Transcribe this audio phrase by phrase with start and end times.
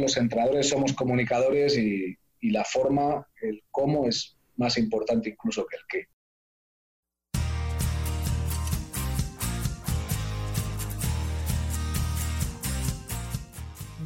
[0.00, 5.76] los entrenadores somos comunicadores y, y la forma, el cómo es más importante incluso que
[5.76, 6.06] el qué.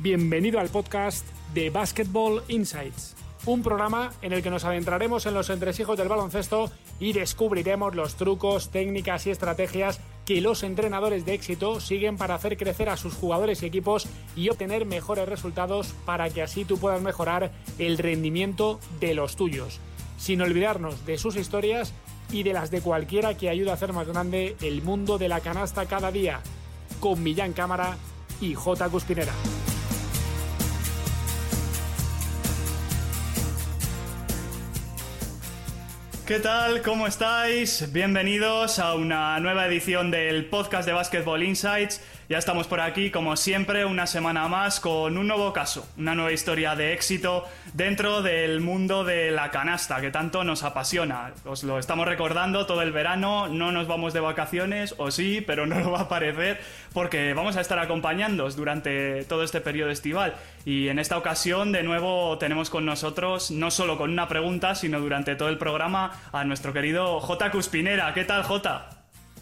[0.01, 3.15] Bienvenido al podcast de Basketball Insights,
[3.45, 8.17] un programa en el que nos adentraremos en los entresijos del baloncesto y descubriremos los
[8.17, 10.01] trucos, técnicas y estrategias
[10.41, 14.07] los entrenadores de éxito siguen para hacer crecer a sus jugadores y equipos
[14.37, 19.81] y obtener mejores resultados para que así tú puedas mejorar el rendimiento de los tuyos,
[20.19, 21.93] sin olvidarnos de sus historias
[22.31, 25.41] y de las de cualquiera que ayude a hacer más grande el mundo de la
[25.41, 26.41] canasta cada día,
[27.01, 27.97] con Millán Cámara
[28.41, 28.89] y J.
[28.89, 29.33] Cuspinera.
[36.27, 36.83] ¿Qué tal?
[36.83, 37.93] ¿Cómo estáis?
[37.93, 42.01] Bienvenidos a una nueva edición del podcast de Basketball Insights.
[42.33, 46.33] Ya estamos por aquí, como siempre, una semana más con un nuevo caso, una nueva
[46.33, 51.35] historia de éxito dentro del mundo de la canasta que tanto nos apasiona.
[51.45, 55.67] Os lo estamos recordando todo el verano, no nos vamos de vacaciones, o sí, pero
[55.67, 56.59] no lo va a parecer,
[56.95, 60.35] porque vamos a estar acompañándoos durante todo este periodo estival.
[60.65, 65.01] Y en esta ocasión, de nuevo, tenemos con nosotros, no solo con una pregunta, sino
[65.01, 67.51] durante todo el programa, a nuestro querido J.
[67.51, 68.15] Cuspinera.
[68.15, 68.89] ¿Qué tal, J?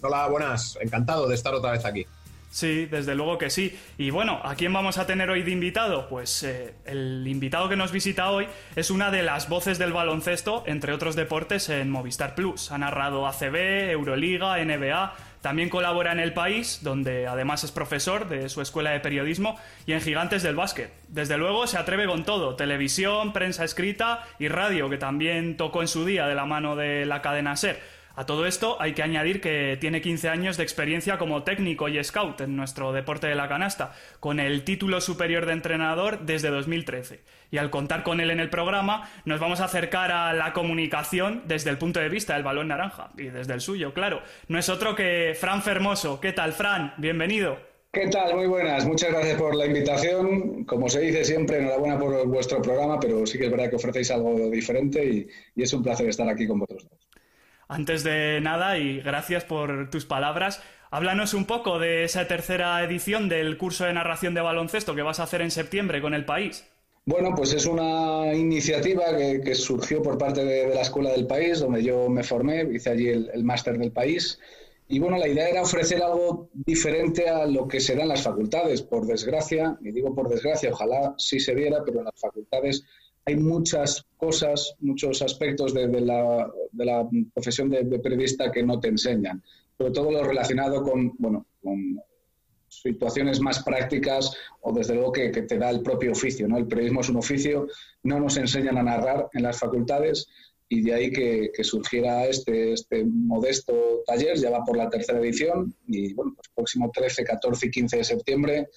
[0.03, 0.77] Hola, buenas.
[0.81, 2.05] Encantado de estar otra vez aquí.
[2.51, 3.79] Sí, desde luego que sí.
[3.97, 6.09] Y bueno, ¿a quién vamos a tener hoy de invitado?
[6.09, 10.65] Pues eh, el invitado que nos visita hoy es una de las voces del baloncesto,
[10.67, 12.73] entre otros deportes, en Movistar Plus.
[12.73, 15.15] Ha narrado ACB, Euroliga, NBA.
[15.43, 19.93] También colabora en El País, donde además es profesor de su escuela de periodismo, y
[19.93, 20.93] en Gigantes del Básquet.
[21.09, 25.89] Desde luego se atreve con todo, televisión, prensa escrita y radio, que también tocó en
[25.89, 28.00] su día de la mano de la cadena SER.
[28.21, 32.05] A todo esto hay que añadir que tiene 15 años de experiencia como técnico y
[32.05, 37.21] scout en nuestro deporte de la canasta, con el título superior de entrenador desde 2013.
[37.51, 41.45] Y al contar con él en el programa, nos vamos a acercar a la comunicación
[41.47, 44.21] desde el punto de vista del balón naranja, y desde el suyo, claro.
[44.49, 46.21] No es otro que Fran Fermoso.
[46.21, 46.93] ¿Qué tal, Fran?
[46.99, 47.57] Bienvenido.
[47.91, 48.37] ¿Qué tal?
[48.37, 48.85] Muy buenas.
[48.85, 50.67] Muchas gracias por la invitación.
[50.67, 54.11] Como se dice siempre, enhorabuena por vuestro programa, pero sí que es verdad que ofrecéis
[54.11, 57.01] algo diferente y, y es un placer estar aquí con vosotros dos.
[57.71, 60.61] Antes de nada, y gracias por tus palabras,
[60.91, 65.21] háblanos un poco de esa tercera edición del curso de narración de baloncesto que vas
[65.21, 66.65] a hacer en septiembre con el país.
[67.05, 71.85] Bueno, pues es una iniciativa que, surgió por parte de, la Escuela del País, donde
[71.85, 74.41] yo me formé, hice allí el, máster del país.
[74.89, 78.23] Y bueno, la idea era ofrecer algo diferente a lo que se da en las
[78.23, 78.83] facultades.
[78.83, 82.85] Por desgracia, y digo por desgracia, ojalá sí se diera, pero en las facultades
[83.31, 89.43] hay muchas cosas, muchos aspectos de, la, profesión de, periodista que no te enseñan,
[89.79, 92.01] sobre todo lo relacionado con, bueno, con
[92.69, 96.47] situaciones más prácticas o desde luego que, te da el propio oficio.
[96.49, 96.59] ¿no?
[96.59, 97.67] El periodismo es un oficio,
[98.03, 100.29] no nos enseñan a narrar en las facultades
[100.69, 105.75] y de ahí que, surgiera este, este modesto taller, ya va por la tercera edición
[105.87, 108.69] y bueno, pues próximo 13, 14 y 15 de septiembre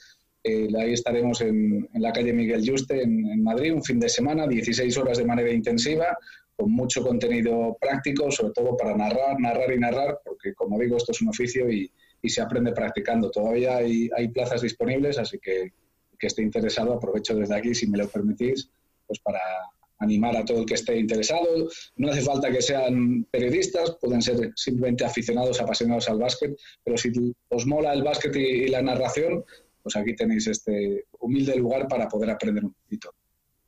[0.44, 4.98] eh, ahí estaremos en, la calle Miguel Juste, en, Madrid, un fin de semana, 16
[4.98, 6.18] horas de manera intensiva,
[6.56, 11.14] con mucho contenido práctico, sobre todo para narrar, narrar y narrar, porque como digo, esto
[11.14, 11.92] es un oficio y,
[12.26, 13.30] se aprende practicando.
[13.30, 15.74] Todavía hay, plazas disponibles, así que
[16.18, 18.70] que esté interesado, aprovecho desde aquí, si me lo permitís,
[19.06, 19.42] pues para
[20.00, 21.68] animar a todo el que esté interesado.
[21.98, 27.12] No hace falta que sean periodistas, pueden ser simplemente aficionados, apasionados al básquet, pero si
[27.50, 29.44] os mola el básquet y la narración,
[29.84, 33.14] pues aquí tenéis este humilde lugar para poder aprender un poquito.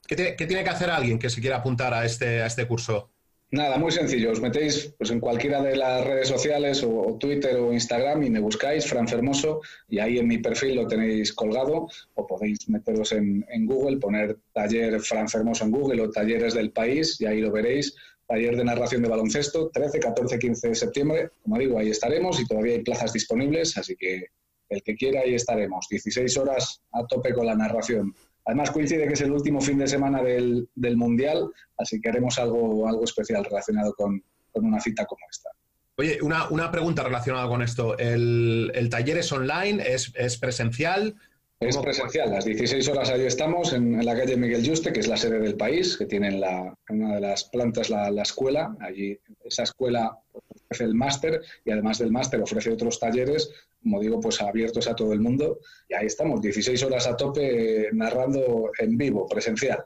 [0.08, 3.12] ¿Qué, tiene que hacer alguien que se quiera apuntar a este, a este curso?
[3.52, 4.32] Nada, muy sencillo.
[4.32, 8.40] Os metéis pues, en cualquiera de las redes sociales, o, Twitter o Instagram, y me
[8.40, 13.46] buscáis, Fran Fermoso, y ahí en mi perfil lo tenéis colgado, o podéis meteros en,
[13.50, 17.52] en Google, poner taller Fran Fermoso en Google o talleres del país, y ahí lo
[17.52, 17.96] veréis.
[18.28, 21.30] Taller de narración de baloncesto, 13, 14, 15 de septiembre.
[21.44, 24.26] Como digo, ahí estaremos y todavía hay plazas disponibles, así que
[24.70, 25.88] el que quiera, ahí estaremos.
[25.90, 28.14] 16 horas a tope con la narración.
[28.46, 32.88] Además coincide que es el último fin de semana del, Mundial, así que haremos algo,
[32.88, 34.24] algo especial relacionado con,
[34.54, 35.50] una cita como esta.
[35.98, 37.98] Oye, una, pregunta relacionada con esto.
[37.98, 39.84] ¿El, taller es online?
[39.86, 41.16] ¿Es, es presencial?
[41.60, 45.16] Es presencial, las 16 horas ahí estamos en, la calle Miguel Juste, que es la
[45.16, 48.76] sede del país, que tiene en, la, una de las plantas la, la, escuela.
[48.82, 53.50] Allí esa escuela ofrece el máster y además del máster ofrece otros talleres,
[53.86, 55.60] como digo, pues abiertos a todo el mundo.
[55.88, 59.86] Y ahí estamos, 16 horas a tope narrando en vivo, presencial.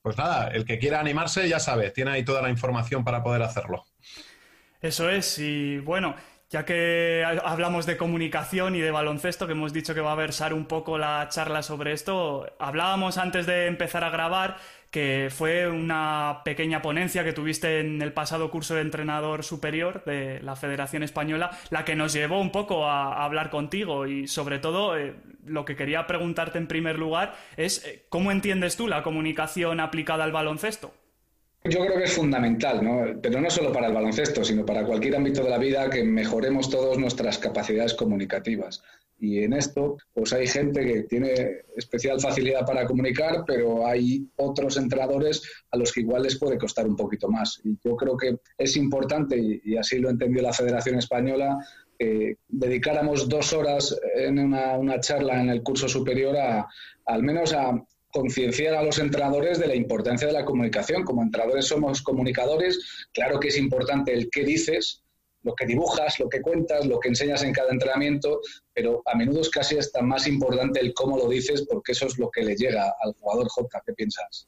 [0.00, 3.42] Pues nada, el que quiera animarse ya sabe, tiene ahí toda la información para poder
[3.42, 3.84] hacerlo.
[4.80, 6.16] Eso es, y bueno,
[6.52, 10.52] Ya que hablamos de comunicación y de baloncesto, que hemos dicho que va a versar
[10.52, 14.58] un poco la charla sobre esto, hablábamos antes de empezar a grabar
[14.92, 20.40] que fue una pequeña ponencia que tuviste en el pasado curso de entrenador superior de
[20.42, 24.98] la Federación Española, la que nos llevó un poco a, hablar contigo y sobre todo
[24.98, 25.14] eh,
[25.46, 30.24] lo que quería preguntarte en primer lugar es eh, ¿cómo entiendes tú la comunicación aplicada
[30.24, 30.92] al baloncesto?
[31.64, 33.20] Yo creo que es fundamental, ¿no?
[33.20, 36.68] pero no solo para el baloncesto, sino para cualquier ámbito de la vida, que mejoremos
[36.68, 38.82] todas nuestras capacidades comunicativas.
[39.20, 44.76] Y en esto, pues hay gente que tiene especial facilidad para comunicar, pero hay otros
[44.76, 47.60] entrenadores a los que igual les puede costar un poquito más.
[47.62, 51.56] Y yo creo que es importante, y, así lo entendió la Federación Española,
[51.96, 56.66] que dedicáramos dos horas en una, una charla en el curso superior a,
[57.06, 57.80] al menos a,
[58.12, 61.02] concienciar a los entrenadores de la importancia de la comunicación.
[61.02, 65.02] Como entrenadores somos comunicadores, claro que es importante el qué dices,
[65.42, 68.40] lo que dibujas, lo que cuentas, lo que enseñas en cada entrenamiento,
[68.72, 72.18] pero a menudo es casi hasta más importante el cómo lo dices porque eso es
[72.18, 73.82] lo que le llega al jugador J.
[73.84, 74.46] ¿Qué piensas?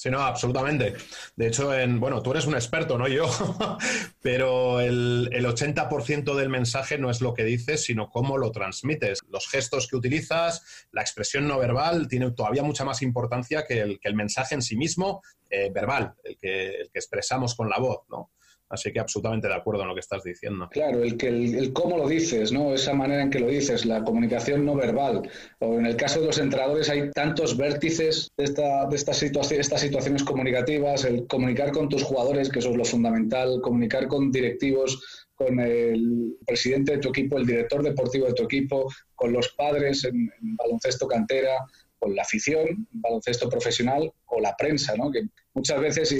[0.00, 0.94] Sí, no, absolutamente.
[1.36, 3.28] De hecho, en, bueno, tú eres un experto, no yo,
[4.22, 9.18] pero el, el 80% del mensaje no es lo que dices, sino cómo lo transmites.
[9.28, 14.00] Los gestos que utilizas, la expresión no verbal, tiene todavía mucha más importancia que el,
[14.00, 15.20] que el mensaje en sí mismo
[15.50, 18.30] eh, verbal, el que, el que expresamos con la voz, ¿no?
[18.70, 20.68] Así que absolutamente de acuerdo en lo que estás diciendo.
[20.70, 22.72] Claro, el, que el, cómo lo dices, ¿no?
[22.72, 25.28] Esa manera en que lo dices, la comunicación no verbal.
[25.58, 29.80] O en el caso de los entrenadores hay tantos vértices de, esta, de estas, estas
[29.80, 35.26] situaciones comunicativas, el comunicar con tus jugadores, que eso es lo fundamental, comunicar con directivos,
[35.40, 40.04] con el presidente de tu equipo, el director deportivo de tu equipo, con los padres
[40.04, 41.66] en, baloncesto cantera,
[41.98, 45.10] con la afición, baloncesto profesional o la prensa, ¿no?
[45.10, 45.22] que
[45.54, 46.14] muchas veces,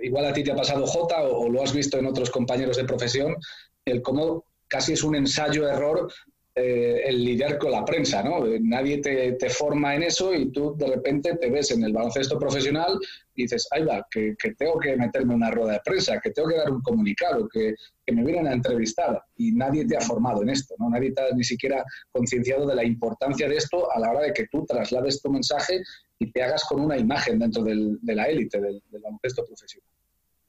[0.00, 2.84] igual a ti te ha pasado J o, lo has visto en otros compañeros de
[2.84, 3.36] profesión,
[3.84, 6.12] el cómo casi es un ensayo-error
[6.60, 8.44] eh, el lidiar con la prensa, ¿no?
[8.60, 12.98] Nadie te, forma en eso y tú de repente te ves en el baloncesto profesional
[13.36, 16.56] y dices, ay va, que, tengo que meterme una rueda de prensa, que tengo que
[16.56, 17.74] dar un comunicado, que,
[18.10, 20.88] me vienen a entrevistar y nadie te ha formado en esto, ¿no?
[20.90, 24.32] Nadie te ha ni siquiera concienciado de la importancia de esto a la hora de
[24.32, 25.82] que tú traslades tu mensaje
[26.18, 29.88] y te hagas con una imagen dentro de la élite del, baloncesto profesional.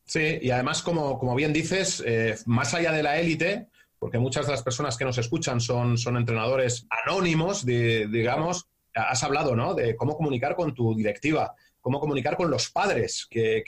[0.05, 3.67] Sí, y además, como, como bien dices, eh, más allá de la élite,
[3.99, 9.55] porque muchas de las personas que nos escuchan son, son entrenadores anónimos, digamos, has hablado
[9.55, 9.73] ¿no?
[9.73, 13.63] de cómo comunicar con tu directiva, cómo comunicar con los padres que,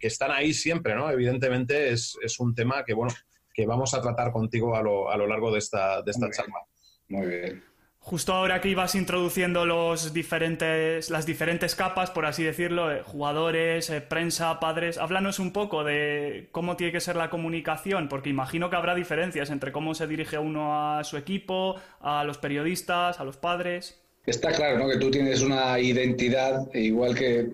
[0.00, 1.10] están ahí siempre, ¿no?
[1.10, 3.12] Evidentemente es, un tema que, bueno,
[3.52, 6.60] que vamos a tratar contigo a lo, a lo largo de esta, de esta charla.
[7.08, 7.71] Muy bien.
[8.04, 13.90] Justo ahora que ibas introduciendo los diferentes, las diferentes capas, por así decirlo, eh, jugadores,
[13.90, 18.70] eh, prensa, padres, háblanos un poco de cómo tiene que ser la comunicación, porque imagino
[18.70, 23.24] que habrá diferencias entre cómo se dirige uno a su equipo, a los periodistas, a
[23.24, 24.02] los padres.
[24.26, 24.88] Está claro, ¿no?
[24.88, 27.46] Que tú tienes una identidad, igual que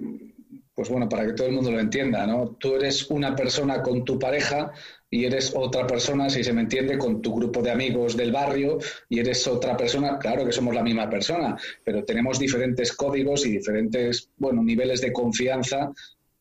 [0.75, 2.51] pues bueno, para que todo el mundo lo entienda, ¿no?
[2.51, 4.71] Tú eres una persona con tu pareja
[5.11, 8.79] y eres otra persona, si se me entiende, con tu grupo de amigos del barrio
[9.09, 13.53] y eres otra persona, claro que somos la misma persona, pero tenemos diferentes códigos y
[13.53, 15.93] diferentes, bueno, niveles de confianza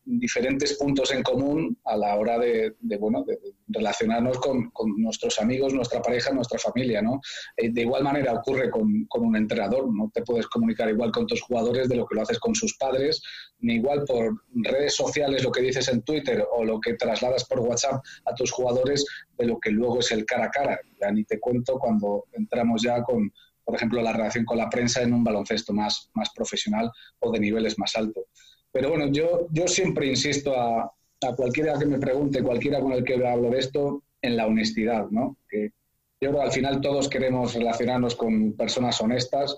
[0.08, 3.38] diferentes puntos en común a la hora de, bueno, de,
[3.68, 7.02] relacionarnos con, nuestros amigos, nuestra pareja, nuestra familia.
[7.02, 7.20] ¿no?
[7.56, 9.94] Eh, de igual manera ocurre con, un entrenador.
[9.94, 12.76] No te puedes comunicar igual con tus jugadores de lo que lo haces con sus
[12.76, 13.22] padres,
[13.60, 17.60] ni igual por redes sociales lo que dices en Twitter o lo que trasladas por
[17.60, 19.04] WhatsApp a tus jugadores
[19.36, 20.80] de lo que luego es el cara a cara.
[21.00, 23.30] Ya ni te cuento cuando entramos ya con,
[23.64, 27.40] por ejemplo, la relación con la prensa en un baloncesto más, más profesional o de
[27.40, 28.24] niveles más altos.
[28.72, 33.04] Pero bueno, yo, yo siempre insisto a, a cualquiera que me pregunte, cualquiera con el
[33.04, 35.36] que hablo de esto, en la honestidad, ¿no?
[35.48, 35.72] Que
[36.20, 39.56] yo creo que al final todos queremos relacionarnos con personas honestas.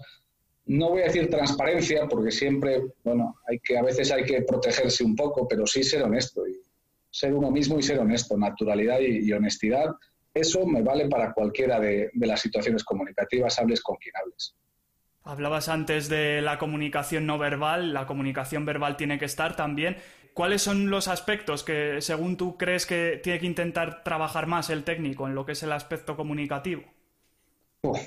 [0.67, 5.03] No voy a decir transparencia, porque siempre, bueno, hay que, a veces hay que protegerse
[5.03, 6.47] un poco, pero sí ser honesto.
[6.47, 6.61] Y
[7.11, 9.87] ser uno mismo y ser honesto, naturalidad y, honestidad.
[10.33, 14.55] Eso me vale para cualquiera de, de las situaciones comunicativas, hables con quien hables.
[15.23, 19.97] Hablabas antes de la comunicación no verbal, la comunicación verbal tiene que estar también.
[20.33, 24.85] ¿Cuáles son los aspectos que, según tú, crees que tiene que intentar trabajar más el
[24.85, 26.85] técnico en lo que es el aspecto comunicativo?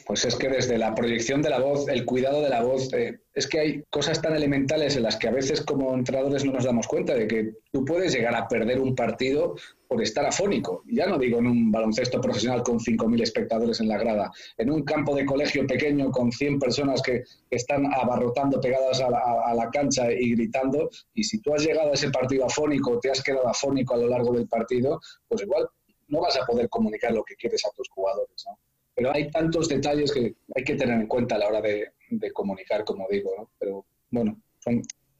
[0.05, 3.19] Pues es que desde la proyección de la voz, el cuidado de la voz, eh,
[3.33, 6.63] es que hay cosas tan elementales en las que a veces como entrenadores no nos
[6.63, 9.55] damos cuenta de que tú puedes llegar a perder un partido
[9.87, 10.83] por estar afónico.
[10.85, 14.83] Ya no digo en un baloncesto profesional con 5.000 espectadores en la grada, en un
[14.83, 20.31] campo de colegio pequeño con 100 personas que, están abarrotando pegadas a la, cancha y
[20.35, 23.97] gritando, y si tú has llegado a ese partido afónico, te has quedado afónico a
[23.97, 25.67] lo largo del partido, pues igual
[26.07, 28.57] no vas a poder comunicar lo que quieres a tus jugadores, ¿no?
[28.95, 31.91] Pero hay tantos detalles que hay que tener en cuenta a la hora de,
[32.31, 33.49] comunicar, como digo, ¿no?
[33.57, 34.39] Pero bueno,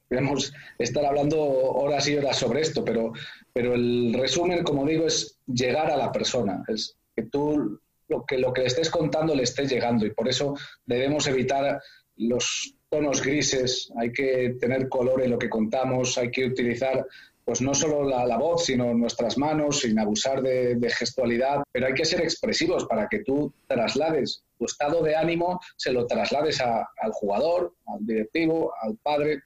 [0.07, 3.13] podemos estar hablando horas y horas sobre esto, pero,
[3.51, 8.37] pero el resumen, como digo, es llegar a la persona, es que tú lo que,
[8.37, 11.81] lo que le estés contando le esté llegando y por eso debemos evitar
[12.17, 17.05] los tonos grises, hay que tener color en lo que contamos, hay que utilizar
[17.45, 22.05] pues no solo la, voz, sino nuestras manos, sin abusar de, gestualidad, pero hay que
[22.05, 27.73] ser expresivos para que tú traslades tu estado de ánimo, se lo traslades al jugador,
[27.87, 29.41] al directivo, al padre.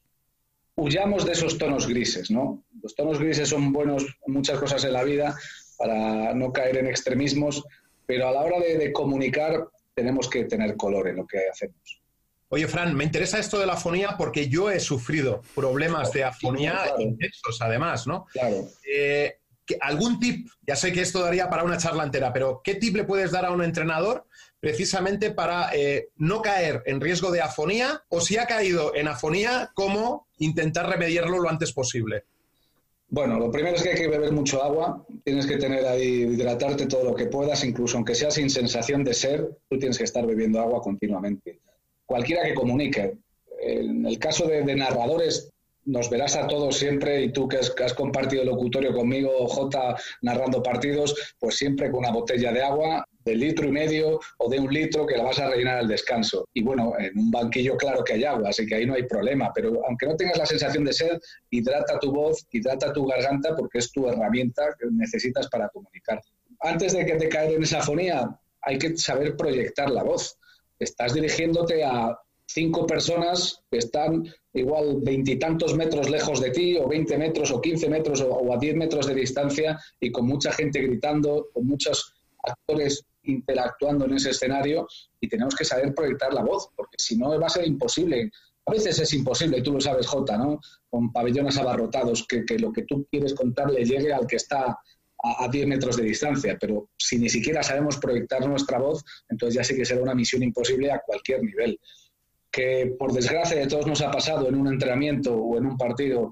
[0.75, 2.63] Huyamos de esos tonos grises, ¿no?
[2.83, 5.35] Los tonos grises son buenos en muchas cosas en la vida
[5.77, 7.63] para no caer en extremismos,
[8.05, 12.01] pero a la hora de comunicar tenemos que tener color en lo que hacemos.
[12.49, 16.93] Oye, Fran, me interesa esto de la afonía porque yo he sufrido problemas de afonía
[16.97, 18.25] intensos, además, ¿no?
[18.31, 18.65] Claro.
[18.89, 19.35] Eh,
[19.81, 20.47] ¿Algún tip?
[20.65, 23.45] Ya sé que esto daría para una charla entera, pero ¿qué tip le puedes dar
[23.45, 24.25] a un entrenador
[24.61, 29.71] precisamente para eh, no caer en riesgo de afonía o si ha caído en afonía,
[29.73, 32.23] cómo intentar remediarlo lo antes posible?
[33.09, 36.87] Bueno, lo primero es que hay que beber mucho agua, tienes que tener ahí, hidratarte
[36.87, 40.25] todo lo que puedas, incluso aunque sea sin sensación de ser, tú tienes que estar
[40.25, 41.59] bebiendo agua continuamente
[42.07, 43.17] cualquiera que comunique.
[43.61, 45.51] En el caso de, narradores,
[45.85, 50.63] nos verás a todos siempre, y tú que has, compartido el locutorio conmigo, J, narrando
[50.63, 54.73] partidos, pues siempre con una botella de agua de litro y medio o de un
[54.73, 56.47] litro que la vas a rellenar al descanso.
[56.53, 59.51] Y bueno, en un banquillo claro que hay agua, así que ahí no hay problema,
[59.53, 63.79] pero aunque no tengas la sensación de sed, hidrata tu voz, hidrata tu garganta porque
[63.79, 66.21] es tu herramienta que necesitas para comunicar.
[66.61, 68.29] Antes de que te caer en esa fonía,
[68.61, 70.37] hay que saber proyectar la voz
[70.79, 72.17] estás dirigiéndote a
[72.47, 77.89] cinco personas que están igual veintitantos metros lejos de ti, o veinte metros, o quince
[77.89, 83.03] metros, o, a diez metros de distancia, y con mucha gente gritando, con muchos actores
[83.23, 84.87] interactuando en ese escenario,
[85.19, 88.31] y tenemos que saber proyectar la voz, porque si no va a ser imposible.
[88.65, 90.59] A veces es imposible, tú lo sabes, Jota, ¿no?
[90.89, 94.77] Con pabellones abarrotados, que, que lo que tú quieres contar le llegue al que está
[95.23, 99.63] a, 10 metros de distancia, pero si ni siquiera sabemos proyectar nuestra voz, entonces ya
[99.63, 101.79] sí que será una misión imposible a cualquier nivel.
[102.51, 106.31] Que por desgracia de todos nos ha pasado en un entrenamiento o en un partido,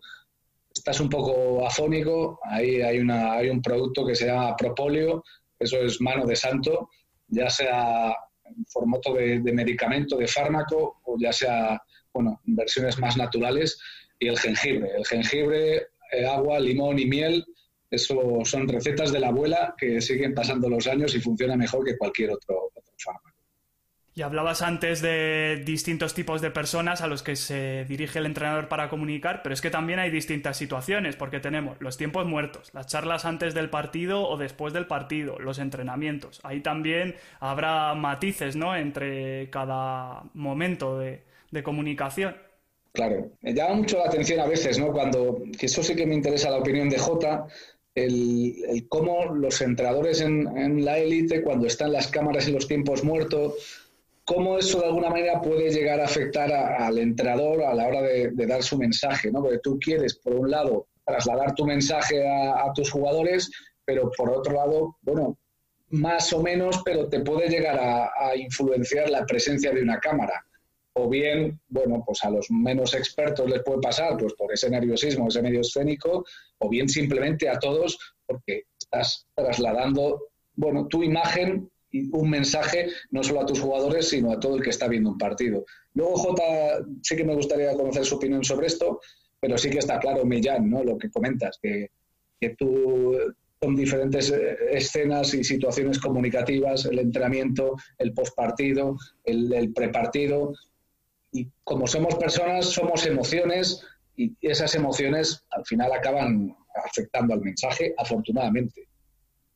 [0.73, 5.23] estás un poco afónico, ahí hay, una, hay un producto que se llama Propóleo,
[5.59, 6.89] eso es mano de santo,
[7.27, 8.13] ya sea
[8.45, 11.81] en formato de, medicamento, de fármaco, o ya sea,
[12.13, 13.79] bueno, versiones más naturales,
[14.19, 14.91] y el jengibre.
[14.95, 17.45] El jengibre, eh, agua, limón y miel
[17.89, 21.97] eso son recetas de la abuela que siguen pasando los años y funciona mejor que
[21.97, 23.35] cualquier otro, fármaco.
[24.17, 28.69] Y hablabas antes de distintos tipos de personas a los que se dirige el entrenador
[28.69, 32.87] para comunicar, pero es que también hay distintas situaciones, porque tenemos los tiempos muertos, las
[32.87, 36.39] charlas antes del partido o después del partido, los entrenamientos.
[36.43, 38.77] Ahí también habrá matices, ¿no?
[38.77, 42.37] Entre cada momento de, de comunicación.
[42.93, 44.93] Claro, me llama mucho la atención a veces, ¿no?
[44.93, 47.45] Cuando, que eso sí que me interesa la opinión de Jota,
[47.95, 53.53] el, cómo los entrenadores en, la élite, cuando están las cámaras y los tiempos muertos,
[54.25, 58.31] cómo eso de alguna manera puede llegar a afectar al entrenador a la hora de,
[58.45, 59.41] dar su mensaje, ¿no?
[59.41, 63.49] Porque tú quieres, por un lado, trasladar tu mensaje a, tus jugadores,
[63.85, 65.37] pero por otro lado, bueno,
[65.89, 70.43] más o menos, pero te puede llegar a influenciar la presencia de una cámara
[70.97, 75.27] o bien, bueno, pues a los menos expertos les puede pasar pues por ese nerviosismo,
[75.27, 76.25] ese medio escénico,
[76.59, 83.23] o bien simplemente a todos porque estás trasladando, bueno, tu imagen y un mensaje no
[83.23, 85.65] solo a tus jugadores, sino a todo el que está viendo un partido.
[85.93, 89.01] Luego, Jota, sí que me gustaría conocer su opinión sobre esto,
[89.39, 90.81] pero sí que está claro, Millán, ¿no?
[90.81, 91.91] Lo que comentas, que,
[92.39, 93.17] que tú
[93.61, 100.53] son diferentes eh, escenas y situaciones comunicativas, el entrenamiento, el postpartido, el, el prepartido,
[101.35, 103.81] y como somos personas, somos emociones
[104.15, 108.87] y esas emociones al final acaban afectando al mensaje, afortunadamente.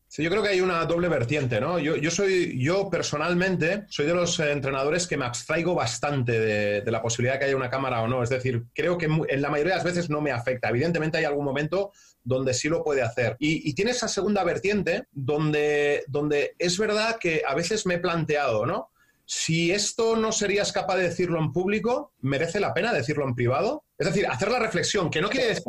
[0.09, 1.77] Sí, yo creo que hay una doble vertiente, ¿no?
[1.77, 7.01] Yo, yo soy, yo personalmente soy de los entrenadores que me abstraigo bastante de, la
[7.01, 8.23] posibilidad de que haya una cámara o no.
[8.23, 10.69] Es decir, creo que en la mayoría de las veces no me afecta.
[10.69, 11.91] Evidentemente hay algún momento
[12.23, 13.37] donde sí lo puede hacer.
[13.39, 17.99] Y, y tiene esa segunda vertiente donde, donde es verdad que a veces me he
[17.99, 18.89] planteado, ¿no?
[19.31, 23.83] Si esto no serías capaz de decirlo en público, ¿merece la pena decirlo en privado?
[23.95, 25.63] Es decir, hacer la reflexión, que no quiere decir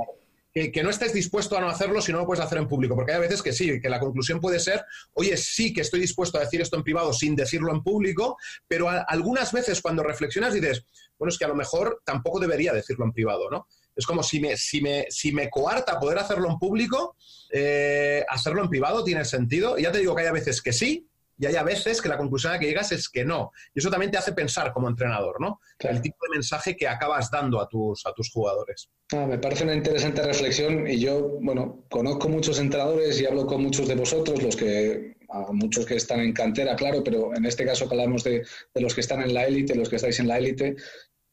[0.73, 3.13] que, no estés dispuesto a no hacerlo si no lo puedes hacer en público, porque
[3.13, 6.41] hay veces que sí, que la conclusión puede ser, oye, sí que estoy dispuesto a
[6.41, 10.83] decir esto en privado sin decirlo en público, pero algunas veces cuando reflexionas dices,
[11.19, 13.67] bueno, es que a lo mejor tampoco debería decirlo en privado, ¿no?
[13.95, 17.15] Es como si me, si me, si me coarta poder hacerlo en público,
[17.53, 19.77] eh, hacerlo en privado tiene sentido.
[19.79, 21.10] Y ya te digo que hay veces que sí,
[21.41, 23.51] y hay a veces que la conclusión a la que llegas es que no.
[23.75, 25.61] Y eso también te hace pensar como entrenador, ¿no?
[25.79, 28.91] El tipo de mensaje que acabas dando a tus, a tus jugadores.
[29.13, 33.63] Ah, me parece una interesante reflexión y yo, bueno, conozco muchos entrenadores y hablo con
[33.63, 35.17] muchos de vosotros, los que,
[35.53, 38.45] muchos que están en cantera, claro, pero en este caso hablamos de,
[38.75, 40.77] de los que están en la élite, los que estáis en la élite,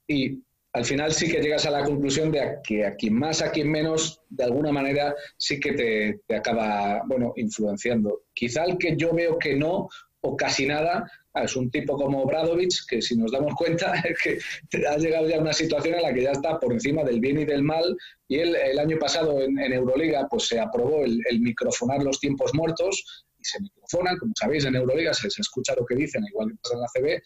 [0.07, 0.41] y
[0.77, 3.71] al final sí que llegas a la conclusión de que a quien más, a quien
[3.71, 8.25] menos, de alguna manera sí que te, acaba, bueno, influenciando.
[8.31, 9.89] Quizá el que yo veo que no,
[10.21, 14.85] o casi nada, es un tipo como Bradovich, que si nos damos cuenta es que
[14.87, 17.39] ha llegado ya a una situación en la que ya está por encima del bien
[17.39, 22.03] y del mal, y él el año pasado en, Euroliga pues se aprobó el, microfonar
[22.03, 25.95] los tiempos muertos, y se microfonan, como sabéis, en Euroliga se, se escucha lo que
[25.95, 27.23] dicen, igual que pasa en la CB,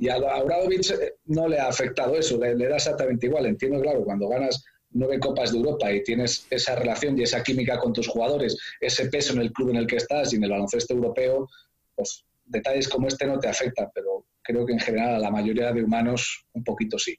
[0.00, 3.44] y a Abramovich eh, no le ha afectado eso, le, da exactamente igual.
[3.44, 7.78] Entiendo, claro, cuando ganas nueve copas de Europa y tienes esa relación y esa química
[7.78, 10.50] con tus jugadores, ese peso en el club en el que estás y en el
[10.50, 11.46] baloncesto europeo,
[11.94, 15.70] pues detalles como este no te afectan, pero creo que en general a la mayoría
[15.70, 17.14] de humanos un poquito sí.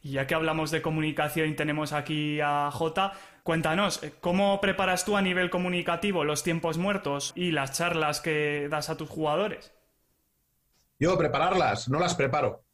[0.00, 5.04] Y ya que hablamos de comunicación y tenemos aquí a Jota, cuéntanos, eh, ¿cómo preparas
[5.04, 9.72] tú a nivel comunicativo los tiempos muertos y las charlas que das a tus jugadores?
[11.02, 12.64] Yo prepararlas, no las preparo.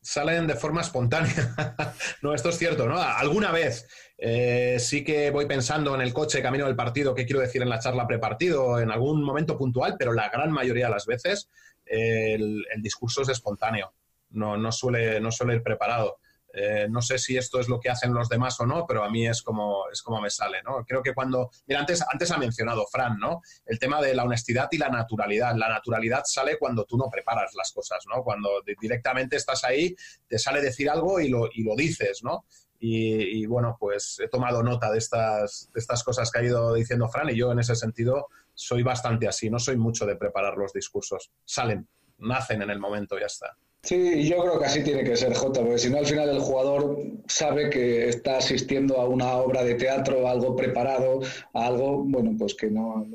[0.00, 1.54] Salen de forma espontánea.
[2.22, 3.00] no, esto es cierto, ¿no?
[3.00, 3.86] Alguna vez
[4.18, 7.68] eh, sí que voy pensando en el coche camino del partido, qué quiero decir en
[7.68, 11.48] la charla prepartido, en algún momento puntual, pero la gran mayoría de las veces
[11.84, 13.94] el, discurso es espontáneo.
[14.30, 16.18] No, no, suele, no suele ir preparado.
[16.56, 19.10] Eh, no sé si esto es lo que hacen los demás o no, pero a
[19.10, 20.84] mí es como, es como me sale, ¿no?
[20.86, 21.50] Creo que cuando...
[21.66, 23.40] Mira, antes, antes ha mencionado Fran, ¿no?
[23.66, 25.56] El tema de la honestidad y la naturalidad.
[25.56, 28.22] La naturalidad sale cuando tú no preparas las cosas, ¿no?
[28.22, 29.96] Cuando directamente estás ahí,
[30.28, 32.44] te sale decir algo y lo, y lo dices, ¿no?
[32.86, 37.08] Y, bueno, pues he tomado nota de estas, de estas cosas que ha ido diciendo
[37.08, 40.74] Fran y yo en ese sentido soy bastante así, no soy mucho de preparar los
[40.74, 41.32] discursos.
[41.46, 43.56] Salen, nacen en el momento, ya está.
[43.84, 46.40] Sí, yo creo que así tiene que ser, Jota, porque si no al final el
[46.40, 46.98] jugador
[47.28, 51.20] sabe que está asistiendo a una obra de teatro, algo preparado,
[51.52, 53.06] a algo, bueno, pues que no,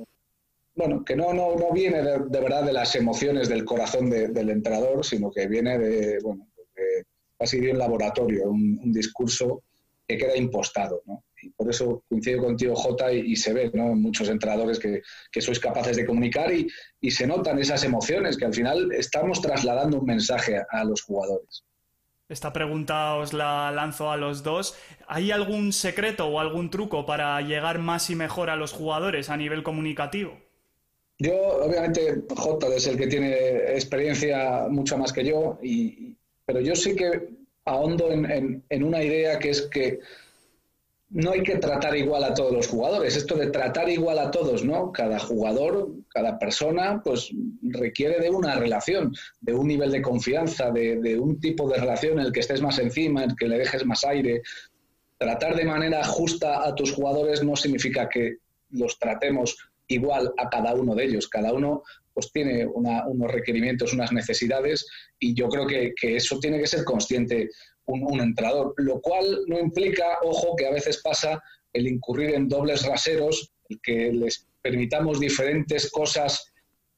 [0.76, 5.04] bueno, que no, no, no viene de, verdad de las emociones del corazón del entrenador,
[5.04, 7.04] sino que viene de, bueno, de
[7.36, 9.64] casi de un laboratorio, un discurso
[10.08, 11.24] que queda impostado, ¿no?
[11.42, 13.92] Y por eso coincido contigo, Jota, y, se ve ¿no?
[13.92, 15.02] en muchos entrenadores que,
[15.42, 20.06] sois capaces de comunicar y, se notan esas emociones, que al final estamos trasladando un
[20.06, 21.64] mensaje a, los jugadores.
[22.28, 24.76] Esta pregunta os la lanzo a los dos.
[25.08, 29.38] ¿Hay algún secreto o algún truco para llegar más y mejor a los jugadores a
[29.38, 30.38] nivel comunicativo?
[31.18, 36.76] Yo, obviamente, Jota es el que tiene experiencia mucho más que yo, y, pero yo
[36.76, 37.30] sí que
[37.66, 40.00] ahondo en una idea que es que
[41.12, 43.16] no hay que tratar igual a todos los jugadores.
[43.16, 44.92] Esto de tratar igual a todos, ¿no?
[44.92, 47.32] Cada jugador, cada persona, pues
[47.64, 52.28] requiere de una relación, de un nivel de confianza, de, un tipo de relación en
[52.28, 54.44] el que estés más encima, en el que le dejes más aire.
[55.18, 58.38] Tratar de manera justa a tus jugadores no significa que
[58.70, 61.28] los tratemos igual a cada uno de ellos.
[61.28, 61.82] Cada uno
[62.14, 64.86] pues tiene unos requerimientos, unas necesidades
[65.18, 67.50] y yo creo que, que eso tiene que ser consciente
[67.90, 71.42] un, entrenador, lo cual no implica, ojo, que a veces pasa
[71.74, 76.52] el incurrir en dobles raseros, el que les permitamos diferentes cosas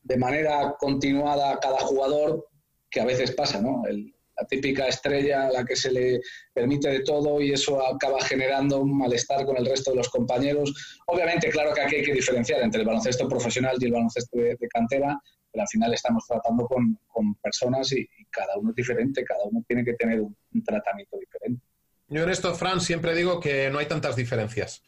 [0.03, 2.47] de manera continuada a cada jugador,
[2.89, 3.83] que a veces pasa, ¿no?
[3.85, 6.19] la típica estrella a la que se le
[6.53, 10.99] permite de todo y eso acaba generando un malestar con el resto de los compañeros.
[11.07, 14.67] Obviamente, claro que aquí hay que diferenciar entre el baloncesto profesional y el baloncesto de
[14.69, 15.19] cantera,
[15.51, 16.97] pero al final estamos tratando con,
[17.41, 21.61] personas y, cada uno es diferente, cada uno tiene que tener un, tratamiento diferente.
[22.07, 24.83] Yo en esto, Fran, siempre digo que no hay tantas diferencias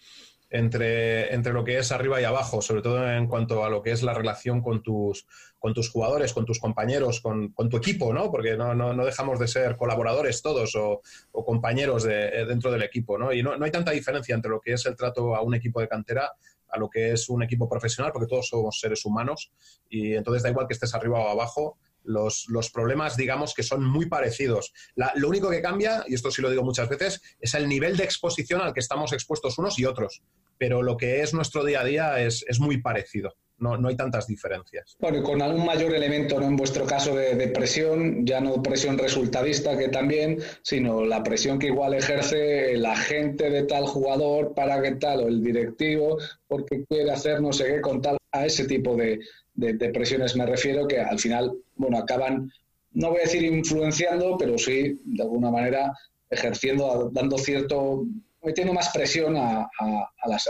[0.50, 3.92] entre, entre lo que es arriba y abajo, sobre todo en cuanto a lo que
[3.92, 5.26] es la relación con tus,
[5.60, 8.32] con tus jugadores, con tus compañeros, con, tu equipo, ¿no?
[8.32, 13.34] Porque no, no, dejamos de ser colaboradores todos o, compañeros de, dentro del equipo, ¿no?
[13.34, 15.82] Y no, no hay tanta diferencia entre lo que es el trato a un equipo
[15.82, 16.32] de cantera
[16.74, 19.52] a lo que es un equipo profesional, porque todos somos seres humanos
[19.90, 23.86] y entonces da igual que estés arriba o abajo, los, los, problemas, digamos, que son
[23.86, 24.74] muy parecidos.
[25.16, 28.04] lo único que cambia, y esto sí lo digo muchas veces, es el nivel de
[28.04, 30.22] exposición al que estamos expuestos unos y otros.
[30.58, 33.96] Pero lo que es nuestro día a día es, es muy parecido no, no hay
[33.96, 34.96] tantas diferencias.
[35.00, 36.46] Bueno, con algún mayor elemento, ¿no?
[36.46, 41.68] En vuestro caso de, presión, ya no presión resultadista que también, sino la presión que
[41.68, 47.12] igual ejerce el agente de tal jugador para que tal, o el directivo, porque quiere
[47.12, 48.18] hacer no sé qué con tal.
[48.32, 49.20] A ese tipo de,
[49.54, 52.52] de presiones me refiero que al final, bueno, acaban,
[52.92, 55.94] no voy a decir influenciando, pero sí, de alguna manera,
[56.30, 58.06] ejerciendo, dando cierto
[58.44, 59.70] metiendo más presión a,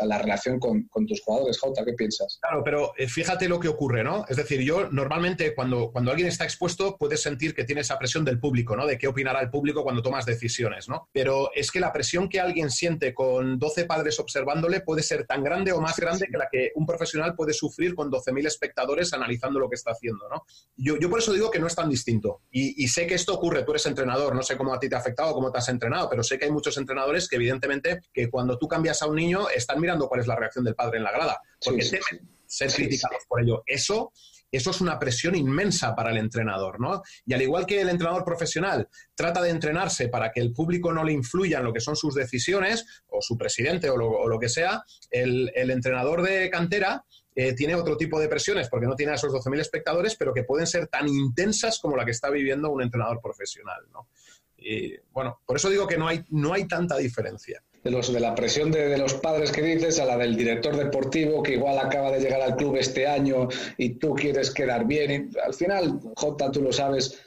[0.06, 1.60] la, relación con, tus jugadores.
[1.60, 2.40] Jota, ¿qué piensas?
[2.42, 4.26] Claro, pero eh, fíjate lo que ocurre, ¿no?
[4.28, 8.26] Es decir, yo normalmente cuando, cuando alguien está expuesto puedes sentir que tiene esa presión
[8.26, 8.86] del público, ¿no?
[8.86, 11.10] De qué opinará el público cuando tomas decisiones, ¿no?
[11.12, 15.44] Pero es que la presión que alguien siente con 12 padres observándole puede ser tan
[15.44, 19.60] grande o más grande que la que un profesional puede sufrir con 12.000 espectadores analizando
[19.60, 20.44] lo que está haciendo, ¿no?
[20.76, 22.42] Yo, yo por eso digo que no es tan distinto.
[22.52, 24.96] Y, y sé que esto ocurre, tú eres entrenador, no sé cómo a ti te
[24.96, 28.30] ha afectado, cómo te has entrenado, pero sé que hay muchos entrenadores que evidentemente que
[28.30, 31.04] cuando tú cambias a un niño están mirando cuál es la reacción del padre en
[31.04, 33.64] la grada, porque temen ser criticados por ello.
[33.66, 34.12] Eso
[34.54, 37.02] eso es una presión inmensa para el entrenador, ¿no?
[37.26, 41.04] Y al igual que el entrenador profesional trata de entrenarse para que el público no
[41.04, 44.84] le influya en lo que son sus decisiones, o su presidente o lo, que sea,
[45.10, 49.34] el, entrenador de cantera eh, tiene otro tipo de presiones porque no tiene a esos
[49.34, 53.20] 12.000 espectadores, pero que pueden ser tan intensas como la que está viviendo un entrenador
[53.22, 54.08] profesional, ¿no?
[54.56, 58.20] Y bueno, por eso digo que no hay, no hay tanta diferencia de, los, de
[58.20, 62.12] la presión de, los padres que dices a la del director deportivo que igual acaba
[62.12, 65.30] de llegar al club este año y tú quieres quedar bien.
[65.34, 67.20] Y al final, Jota, tú lo sabes,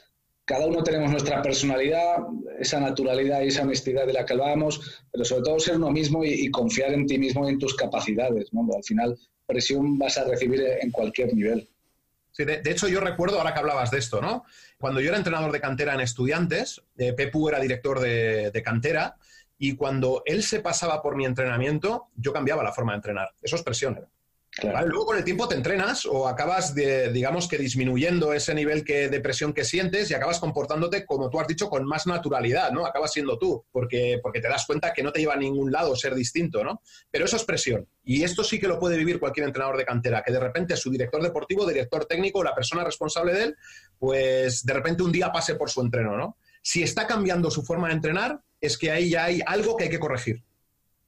[0.45, 2.17] cada uno tenemos nuestra personalidad,
[2.59, 6.23] esa naturalidad y esa honestidad de la que hablábamos, pero sobre todo ser uno mismo
[6.23, 8.51] y, confiar en ti mismo y en tus capacidades.
[8.51, 8.67] ¿no?
[8.75, 11.69] Al final, presión vas a recibir en cualquier nivel.
[12.31, 14.43] Sí, de, hecho, yo recuerdo, ahora que hablabas de esto, ¿no?
[14.77, 19.17] Cuando yo era entrenador de cantera en estudiantes, eh, Pepu era director de, de cantera,
[19.57, 23.29] y cuando él se pasaba por mi entrenamiento, yo cambiaba la forma de entrenar.
[23.41, 24.07] Eso es presión.
[24.63, 29.07] Luego con el tiempo te entrenas o acabas, de, digamos que disminuyendo ese nivel que,
[29.07, 32.85] de presión que sientes y acabas comportándote, como tú has dicho, con más naturalidad, ¿no?
[32.85, 35.95] Acabas siendo tú, porque, porque te das cuenta que no te lleva a ningún lado
[35.95, 36.81] ser distinto, ¿no?
[37.11, 37.87] Pero eso es presión.
[38.03, 40.89] Y esto sí que lo puede vivir cualquier entrenador de cantera, que de repente su
[40.89, 43.57] director deportivo, director técnico, la persona responsable de él,
[43.99, 46.37] pues de repente un día pase por su entreno, ¿no?
[46.63, 49.89] Si está cambiando su forma de entrenar, es que ahí ya hay algo que hay
[49.89, 50.43] que corregir.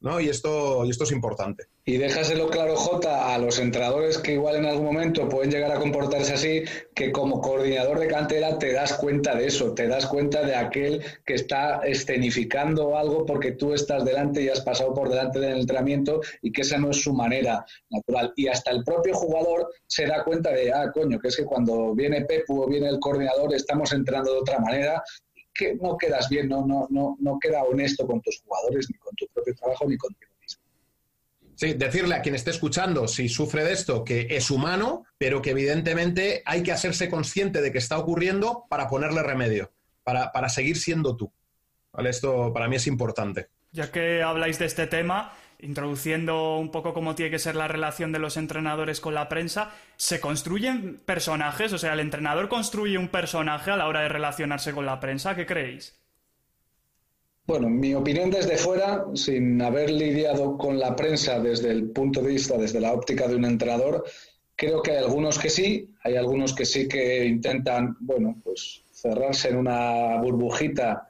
[0.02, 0.20] ¿no?
[0.20, 1.66] Y esto, y esto es importante.
[1.86, 5.80] Y déjaselo claro, Jota, a los entrenadores que igual en algún momento pueden llegar a
[5.80, 10.44] comportarse así, que como coordinador de cantera te das cuenta de eso, te das cuenta
[10.44, 15.40] de aquel que está escenificando algo porque tú estás delante y has pasado por delante
[15.40, 18.34] del entrenamiento y que esa no es su manera natural.
[18.36, 21.96] Y hasta el propio jugador se da cuenta de, ah, coño, que es que cuando
[21.96, 25.04] viene Pepu o viene el coordinador estamos entrenando de otra manera
[25.54, 29.14] que no quedas bien, no, no, no, no queda honesto con tus jugadores, ni con
[29.16, 30.64] tu propio trabajo, ni contigo mismo.
[31.56, 35.52] Sí, decirle a quien esté escuchando, si sufre de esto, que es humano, pero que
[35.52, 39.72] evidentemente hay que hacerse consciente de que está ocurriendo para ponerle remedio,
[40.04, 41.32] para, para seguir siendo tú.
[41.92, 42.12] ¿Vale?
[42.12, 43.50] Esto para mí es importante.
[43.72, 48.12] Ya que habláis de este tema, introduciendo un poco cómo tiene que ser la relación
[48.12, 51.74] de los entrenadores con la prensa, ¿se construyen personajes?
[51.74, 55.36] O sea, ¿el entrenador construye un personaje a la hora de relacionarse con la prensa?
[55.36, 56.00] ¿Qué creéis?
[57.45, 62.28] Bueno, mi opinión desde fuera, sin haber lidiado con la prensa desde el punto de
[62.28, 64.06] vista, desde la óptica de un entrenador,
[64.56, 69.50] creo que hay algunos que sí, hay algunos que sí que intentan, bueno, pues cerrarse
[69.50, 71.08] en una burbujita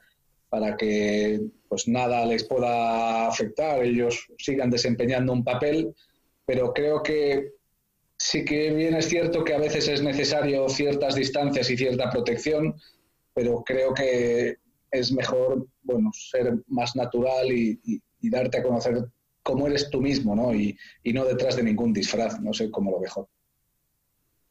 [0.47, 5.95] para que pues nada les pueda afectar, ellos sigan desempeñando un papel,
[6.45, 7.51] pero creo que
[8.17, 12.75] sí que bien es cierto que a veces es necesario ciertas distancias y cierta protección,
[13.33, 14.57] pero creo que
[14.91, 17.79] es mejor bueno, ser más natural y,
[18.21, 19.05] darte a conocer
[19.43, 20.53] cómo eres tú mismo, ¿no?
[20.53, 23.29] Y, y, no detrás de ningún disfraz, no sé cómo lo mejor.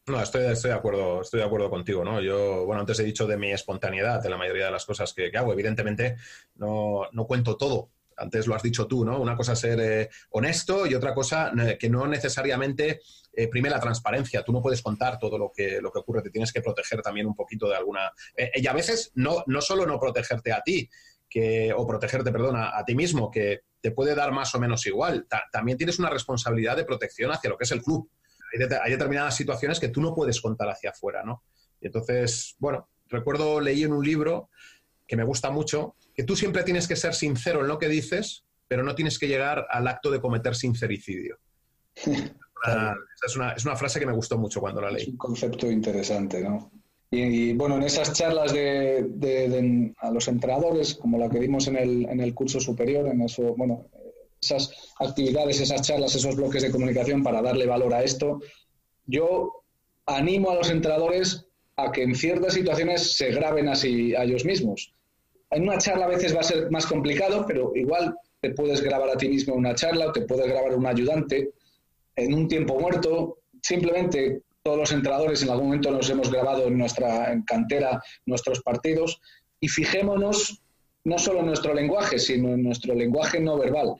[0.09, 2.21] No, estoy, estoy, de acuerdo, estoy de acuerdo contigo, ¿no?
[2.21, 5.31] Yo, bueno, antes he dicho de mi espontaneidad, de la mayoría de las cosas que,
[5.37, 5.53] hago.
[5.53, 6.16] Evidentemente,
[6.57, 7.90] no, no, cuento todo.
[8.16, 9.21] Antes lo has dicho tú, ¿no?
[9.21, 13.01] Una cosa ser eh, honesto y otra cosa eh, que no necesariamente
[13.33, 14.42] eh, prime la transparencia.
[14.42, 17.27] Tú no puedes contar todo lo que, lo que ocurre, te tienes que proteger también
[17.27, 18.11] un poquito de alguna.
[18.55, 20.88] y a veces no, no solo no protegerte a ti,
[21.29, 25.27] que, o protegerte, perdón, a, ti mismo, que te puede dar más o menos igual.
[25.53, 28.09] también tienes una responsabilidad de protección hacia lo que es el club
[28.52, 31.42] hay, determinadas situaciones que tú no puedes contar hacia afuera, ¿no?
[31.80, 34.50] Y entonces, bueno, recuerdo, leí en un libro
[35.06, 38.44] que me gusta mucho, que tú siempre tienes que ser sincero en lo que dices,
[38.66, 41.38] pero no tienes que llegar al acto de cometer sincericidio.
[41.96, 45.02] es, una, es, una, frase que me gustó mucho cuando la leí.
[45.02, 46.70] Es un concepto interesante, ¿no?
[47.11, 52.06] Y, bueno, en esas charlas de, a los entrenadores, como la que dimos en el,
[52.06, 53.87] en el curso superior, en eso, bueno,
[54.40, 58.40] esas actividades, esas charlas, esos bloques de comunicación para darle valor a esto.
[59.07, 59.62] Yo
[60.07, 61.46] animo a los entrenadores
[61.77, 64.92] a que en ciertas situaciones se graben así a ellos mismos.
[65.51, 69.11] En una charla a veces va a ser más complicado, pero igual te puedes grabar
[69.11, 71.53] a ti mismo una charla o te puedes grabar un ayudante
[72.16, 73.38] en un tiempo muerto.
[73.62, 79.20] Simplemente todos los entrenadores en algún momento nos hemos grabado en nuestra cantera nuestros partidos
[79.61, 80.61] y fijémonos
[81.05, 83.94] no solo en nuestro lenguaje, sino en nuestro lenguaje no verbal.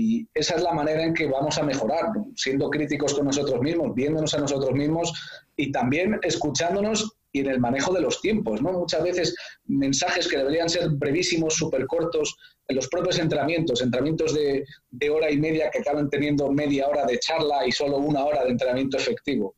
[0.00, 3.94] Y esa es la manera en que vamos a mejorar, siendo críticos con nosotros mismos,
[3.96, 5.12] viéndonos a nosotros mismos
[5.56, 8.62] y también escuchándonos y en el manejo de los tiempos.
[8.62, 8.72] ¿no?
[8.72, 9.34] Muchas veces
[9.66, 12.36] mensajes que deberían ser brevísimos, súper cortos,
[12.68, 14.64] en los propios entrenamientos, entrenamientos de,
[15.10, 18.50] hora y media que acaban teniendo media hora de charla y solo una hora de
[18.50, 19.56] entrenamiento efectivo.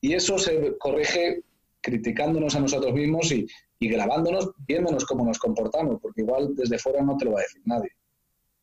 [0.00, 1.42] Y eso se corrige
[1.80, 3.44] criticándonos a nosotros mismos y,
[3.80, 7.42] y grabándonos, viéndonos cómo nos comportamos, porque igual desde fuera no te lo va a
[7.42, 7.90] decir nadie.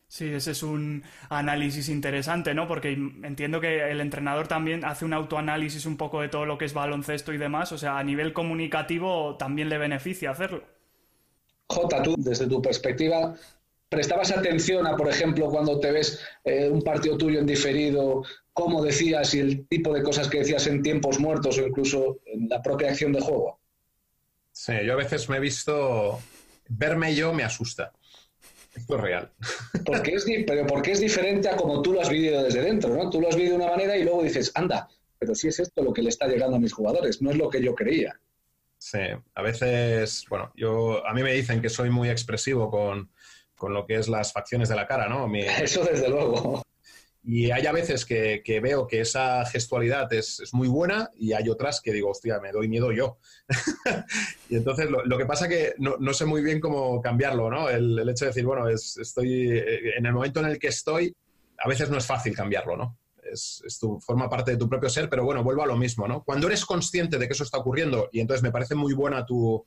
[0.09, 2.65] Sí, ese es un análisis interesante, ¿no?
[2.67, 6.63] Porque entiendo que el entrenador también hace un autoanálisis un poco de todo lo que
[6.65, 10.63] es baloncesto y demás, o sea, a nivel comunicativo también le beneficia hacerlo.
[11.67, 13.35] Jota, tú, desde tu perspectiva,
[13.89, 18.81] ¿prestabas atención a, por ejemplo, cuando te ves eh, un partido tuyo en diferido, cómo
[18.81, 22.61] decías y el tipo de cosas que decías en tiempos muertos o incluso en la
[22.61, 23.59] propia acción de juego?
[24.53, 26.17] Sí, yo a veces me he visto,
[26.69, 27.91] verme yo me asusta.
[28.77, 29.31] Esto es real.
[29.85, 33.09] Porque es, pero porque es diferente a como tú lo has vivido desde dentro, ¿no?
[33.09, 34.87] Tú lo has vivido de una manera y luego dices, anda,
[35.17, 37.49] pero si es esto lo que le está llegando a mis jugadores, no es lo
[37.49, 38.19] que yo creía.
[38.77, 38.99] Sí,
[39.33, 43.11] a veces, bueno, yo, a mí me dicen que soy muy expresivo con,
[43.55, 45.27] con lo que es las facciones de la cara, ¿no?
[45.61, 46.61] Eso desde luego.
[47.29, 51.81] Y hay a veces que, veo que esa gestualidad es, muy buena y hay otras
[51.81, 53.17] que digo, hostia, me doy miedo yo.
[54.49, 57.67] y entonces lo, que pasa que no, sé muy bien cómo cambiarlo, ¿no?
[57.67, 61.13] El, hecho de decir, bueno, es, estoy en el momento en el que estoy,
[61.57, 62.97] a veces no es fácil cambiarlo, ¿no?
[63.29, 66.23] Es, tu, forma parte de tu propio ser, pero bueno, vuelvo a lo mismo, ¿no?
[66.23, 69.65] Cuando eres consciente de que eso está ocurriendo, y entonces me parece muy buena tu,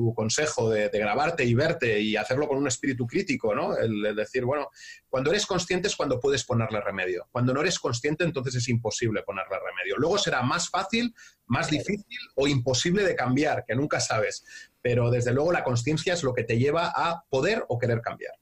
[0.00, 3.76] tu consejo de, grabarte y verte y hacerlo con un espíritu crítico, ¿no?
[3.76, 4.70] El, decir, bueno,
[5.08, 7.28] cuando eres consciente es cuando puedes ponerle remedio.
[7.30, 9.96] Cuando no eres consciente, entonces es imposible ponerle remedio.
[9.98, 11.14] Luego será más fácil,
[11.46, 14.44] más difícil o imposible de cambiar, que nunca sabes.
[14.80, 18.32] Pero desde luego la conciencia es lo que te lleva a poder o querer cambiar.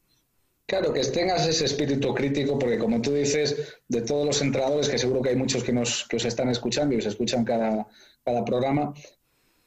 [0.66, 4.99] Claro, que tengas ese espíritu crítico, porque como tú dices, de todos los entrenadores, que
[4.99, 7.87] seguro que hay muchos que, nos, que os están escuchando y os escuchan cada,
[8.23, 8.92] cada programa,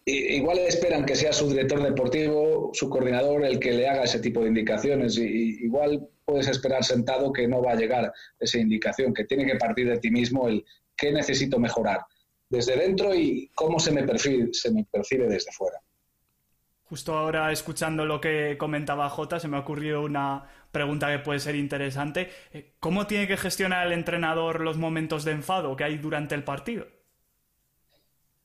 [0.06, 4.42] igual esperan que sea su director deportivo, su coordinador, el que le haga ese tipo
[4.42, 5.18] de indicaciones.
[5.18, 9.58] Y, igual puedes esperar sentado que no va a llegar esa indicación, que tiene que
[9.58, 12.02] partir de ti mismo el qué necesito mejorar
[12.50, 15.80] desde dentro y cómo se me percibe, se me percibe desde fuera.
[16.84, 21.40] Justo ahora, escuchando lo que comentaba Jota, se me ha ocurrido una pregunta que puede
[21.40, 22.30] ser interesante.
[22.52, 26.44] Eh, ¿Cómo tiene que gestionar el entrenador los momentos de enfado que hay durante el
[26.44, 26.88] partido?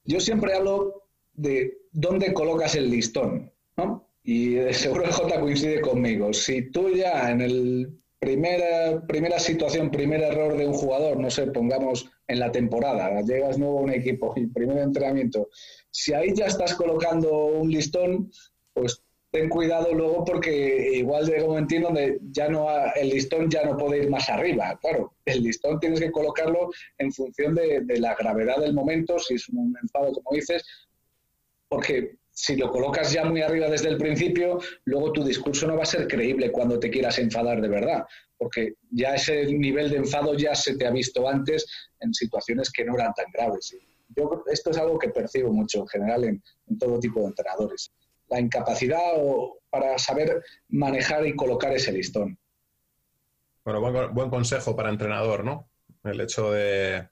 [0.05, 1.06] Yo siempre hablo
[1.37, 4.09] de dónde colocas el listón, ¿no?
[4.23, 6.33] Y seguro el J coincide conmigo.
[6.33, 11.47] Si tú ya en el primera, primera situación, primer error de un jugador, no sé,
[11.47, 15.49] pongamos en la temporada, llegas nuevo a un equipo y primer entrenamiento,
[15.91, 18.31] si ahí ya estás colocando un listón,
[18.73, 23.65] pues ten cuidado luego porque igual llega un momento donde ya no el listón ya
[23.65, 24.79] no puede ir más arriba.
[24.81, 29.35] Claro, el listón tienes que colocarlo en función de, de la gravedad del momento, si
[29.35, 30.65] es un enfado, como dices,
[31.69, 35.85] porque si lo colocas ya muy arriba desde el principio, luego tu discurso no va
[35.85, 38.05] a ser creíble cuando te quieras enfadar de verdad,
[38.37, 41.67] porque ya ese nivel de enfado ya se te ha visto antes
[42.01, 43.75] en situaciones que no eran tan graves.
[44.15, 46.43] Yo esto es algo que percibo mucho en general en,
[46.79, 47.91] todo tipo de entrenadores.
[48.29, 49.01] La incapacidad
[49.71, 52.39] para saber manejar y colocar ese listón.
[53.65, 55.71] Bueno, buen, consejo para entrenador, ¿no?
[56.05, 57.09] El hecho de,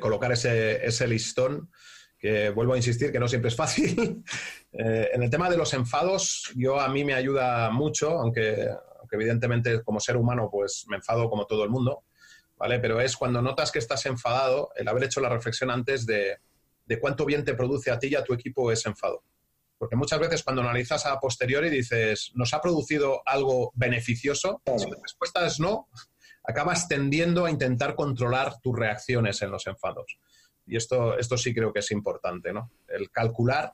[0.00, 1.70] colocar ese, ese listón
[2.18, 4.24] que vuelvo a insistir que no siempre es fácil.
[4.70, 8.68] Eh, en el tema de los enfados, yo a mí me ayuda mucho, aunque,
[9.10, 12.04] evidentemente como ser humano pues me enfado como todo el mundo,
[12.58, 12.78] ¿vale?
[12.78, 16.36] Pero es cuando notas que estás enfadado, el haber hecho la reflexión antes de,
[16.84, 19.24] de cuánto bien te produce a ti y a tu equipo ese enfado.
[19.78, 24.60] Porque muchas veces cuando analizas a posteriori dices, ¿nos ha producido algo beneficioso?
[24.76, 25.88] Si la respuesta es no,
[26.44, 30.18] acabas tendiendo a intentar controlar tus reacciones en los enfados.
[30.68, 32.70] Y esto, esto sí creo que es importante, ¿no?
[32.86, 33.72] El calcular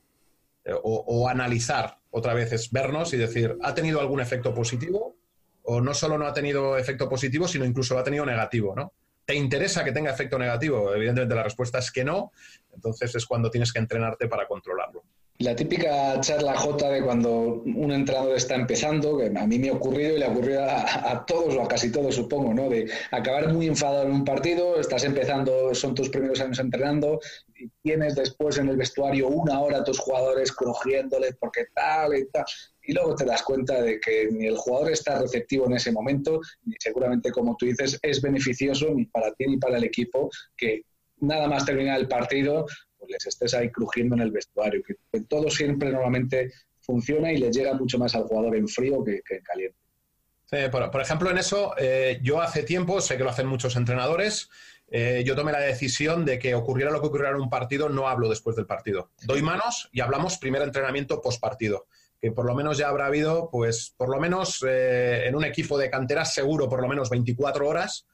[0.64, 5.16] eh, o, analizar otra vez es vernos y decir, ¿ha tenido algún efecto positivo?
[5.64, 8.92] O no solo no ha tenido efecto positivo, sino incluso ha tenido negativo, ¿no?
[9.24, 10.94] ¿Te interesa que tenga efecto negativo?
[10.94, 12.32] Evidentemente la respuesta es que no,
[12.74, 15.03] entonces es cuando tienes que entrenarte para controlarlo.
[15.38, 19.72] La típica charla J de cuando un entrenador está empezando, que a mí me ha
[19.72, 22.68] ocurrido y le ha ocurrido a, todos o a casi todos, supongo, ¿no?
[22.68, 27.18] De acabar muy enfadado en un partido, estás empezando, son tus primeros años entrenando
[27.52, 32.28] y tienes después en el vestuario una hora a tus jugadores crujiéndoles porque tal y
[32.30, 32.44] tal.
[32.84, 36.40] Y luego te das cuenta de que ni el jugador está receptivo en ese momento,
[36.64, 40.82] ni seguramente, como tú dices, es beneficioso ni para ti ni para el equipo que
[41.18, 42.66] nada más terminar el partido,
[43.04, 47.50] pues les estés ahí crujiendo en el vestuario, que, todo siempre normalmente funciona y le
[47.50, 49.78] llega mucho más al jugador en frío que, en caliente.
[50.70, 54.50] por, ejemplo, en eso, eh, yo hace tiempo, sé que lo hacen muchos entrenadores,
[54.88, 58.08] eh, yo tomé la decisión de que ocurriera lo que ocurriera en un partido, no
[58.08, 59.10] hablo después del partido.
[59.22, 61.86] Doy manos y hablamos primer entrenamiento post partido.
[62.20, 65.76] Que por lo menos ya habrá habido, pues, por lo menos eh, en un equipo
[65.78, 68.06] de canteras seguro, por lo menos 24 horas.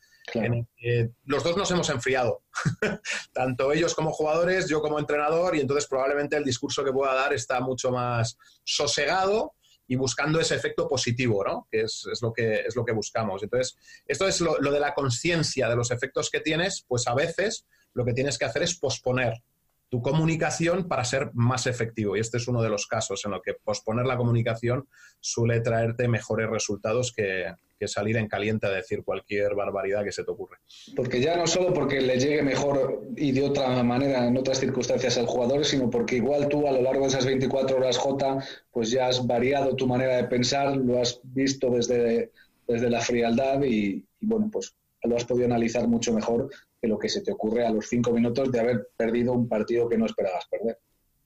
[1.25, 2.43] Los dos nos hemos enfriado,
[3.33, 7.33] tanto ellos como jugadores, yo como entrenador, y entonces probablemente el discurso que pueda dar
[7.33, 9.55] está mucho más sosegado
[9.87, 11.67] y buscando ese efecto positivo, ¿no?
[11.69, 13.43] Que es, lo, que, es lo que buscamos.
[13.43, 17.67] Entonces, esto es lo, de la conciencia de los efectos que tienes, pues a veces
[17.93, 19.43] lo que tienes que hacer es posponer
[19.89, 22.17] tu comunicación para ser más efectivo.
[22.17, 24.89] Y este es uno de los casos en los que posponer la comunicación
[25.19, 30.23] suele traerte mejores resultados que, que salir en caliente a decir cualquier barbaridad que se
[30.23, 30.59] te ocurre.
[30.95, 35.17] Porque ya no solo porque le llegue mejor y de otra manera en otras circunstancias
[35.17, 38.91] al jugador, sino porque igual tú a lo largo de esas 24 horas J, pues
[38.91, 42.31] ya has variado tu manera de pensar, lo has visto desde,
[42.69, 46.99] desde la frialdad y, y bueno, pues lo has podido analizar mucho mejor que lo
[46.99, 50.05] que se te ocurre a los cinco minutos de haber perdido un partido que no
[50.05, 50.79] esperabas perder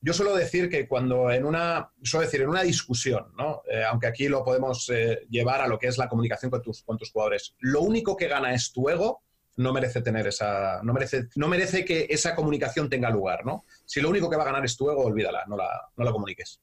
[0.05, 3.63] yo suelo decir que cuando en una, suelo decir, en una discusión, ¿no?
[3.71, 6.83] Eh, aunque aquí lo podemos eh, llevar a lo que es la comunicación con tus,
[6.83, 9.23] con tus jugadores, lo único que gana es tu ego,
[9.57, 13.65] no merece tener esa, no merece, no merece que esa comunicación tenga lugar, ¿no?
[13.87, 16.13] Si lo único que va a ganar es tu ego, olvídala, no la, no la
[16.13, 16.61] comuniques.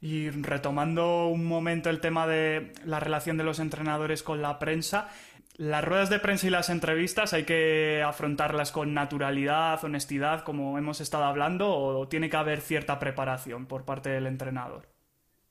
[0.00, 5.08] Y retomando un momento el tema de la relación de los entrenadores con la prensa,
[5.60, 11.02] las ruedas de prensa y las entrevistas hay que afrontarlas con naturalidad, honestidad, como hemos
[11.02, 14.88] estado hablando, o tiene que haber cierta preparación por parte del entrenador.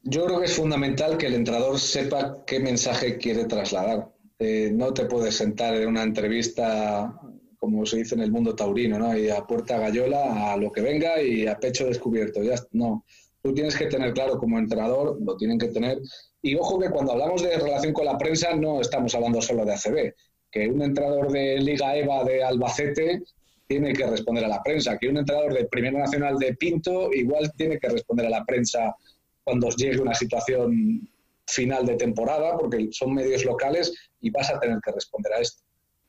[0.01, 4.09] Yo creo que es fundamental que el entrenador sepa qué mensaje quiere trasladar.
[4.39, 7.13] Eh, no te puedes sentar en una entrevista,
[7.59, 9.15] como se dice en el mundo taurino, ¿no?
[9.15, 12.41] y a puerta gallola, a lo que venga y a pecho descubierto.
[12.41, 13.05] Ya, no,
[13.43, 15.99] tú tienes que tener claro como entrenador, lo tienen que tener
[16.41, 19.73] y ojo que cuando hablamos de relación con la prensa no estamos hablando solo de
[19.73, 20.13] ACB,
[20.51, 23.23] que un entrenador de Liga EVA de Albacete
[23.67, 27.51] tiene que responder a la prensa, que un entrenador de Primera Nacional de Pinto igual
[27.55, 28.95] tiene que responder a la prensa
[29.43, 31.07] cuando llegue una situación
[31.45, 35.63] final de temporada, porque son medios locales y vas a tener que responder a esto.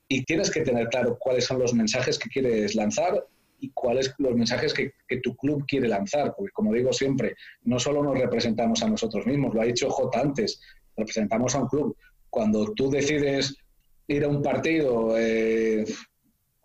[0.08, 3.26] Y tienes que tener claro cuáles son los mensajes que quieres lanzar
[3.60, 4.92] y cuáles los mensajes que,
[5.22, 9.54] tu club quiere lanzar, porque como digo siempre, no solo nos representamos a nosotros mismos,
[9.54, 10.60] lo ha dicho J antes,
[10.96, 11.96] representamos a un club.
[12.28, 13.56] Cuando tú decides
[14.06, 15.84] ir a un partido, eh,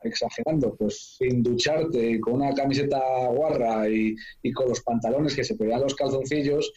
[0.03, 4.15] exagerando, pues sin ducharte, con una camiseta guarra y,
[4.53, 6.71] con los pantalones que se te vean los calzoncillos,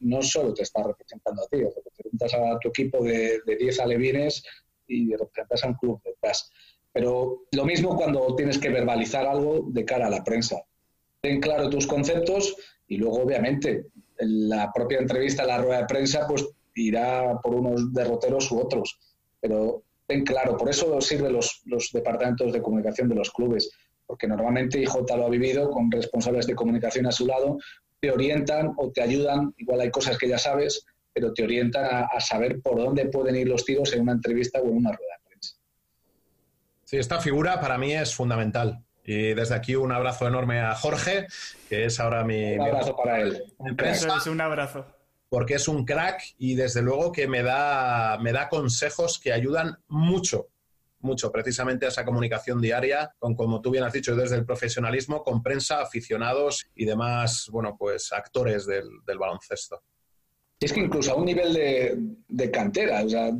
[0.00, 4.42] no solo te está representando a ti, representas a tu equipo de 10 alevines
[4.86, 6.50] y representas a un club detrás.
[6.92, 10.56] Pero lo mismo cuando tienes que verbalizar algo de cara a la prensa.
[11.20, 12.56] Ten claro tus conceptos
[12.88, 13.86] y luego, obviamente,
[14.18, 18.98] la propia entrevista, la rueda de prensa, pues irá por unos derroteros u otros.
[19.40, 23.70] Pero ten claro, por eso sirven los, los departamentos de comunicación de los clubes,
[24.06, 27.58] porque normalmente IJ lo ha vivido con responsables de comunicación a su lado,
[28.00, 32.00] te orientan o te ayudan, igual hay cosas que ya sabes, pero te orientan a,
[32.06, 35.19] a saber por dónde pueden ir los tiros en una entrevista o en una rueda.
[36.90, 38.84] Sí, esta figura para mí es fundamental.
[39.04, 41.28] Y desde aquí un abrazo enorme a Jorge,
[41.68, 42.54] que es ahora mi...
[42.54, 43.44] Un abrazo para él.
[43.84, 44.84] es un abrazo.
[45.28, 49.78] Porque es un crack y desde luego que me da, me da consejos que ayudan
[49.86, 50.48] mucho,
[50.98, 55.22] mucho precisamente a esa comunicación diaria, con como tú bien has dicho, desde el profesionalismo,
[55.22, 59.80] con prensa, aficionados y demás, bueno, pues actores del, baloncesto.
[60.58, 63.30] Es que incluso a un nivel de, de cantera, o sea,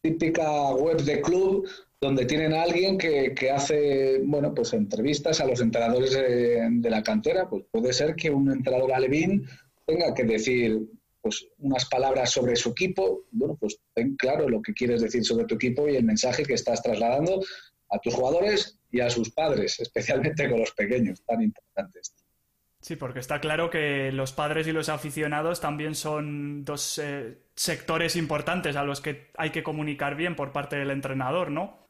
[0.00, 1.68] típica web de club
[2.00, 7.48] donde tienen a alguien que, hace, bueno, pues entrevistas a los entrenadores de, la cantera,
[7.48, 9.46] pues puede ser que un entrenador alevín
[9.86, 10.80] tenga que decir
[11.22, 15.46] pues unas palabras sobre su equipo, bueno, pues ten claro lo que quieres decir sobre
[15.46, 17.42] tu equipo y el mensaje que estás trasladando
[17.88, 22.14] a tus jugadores y a sus padres, especialmente con los pequeños, tan importantes.
[22.80, 28.14] Sí, porque está claro que los padres y los aficionados también son dos eh, sectores
[28.14, 31.83] importantes a los que hay que comunicar bien por parte del entrenador, ¿no?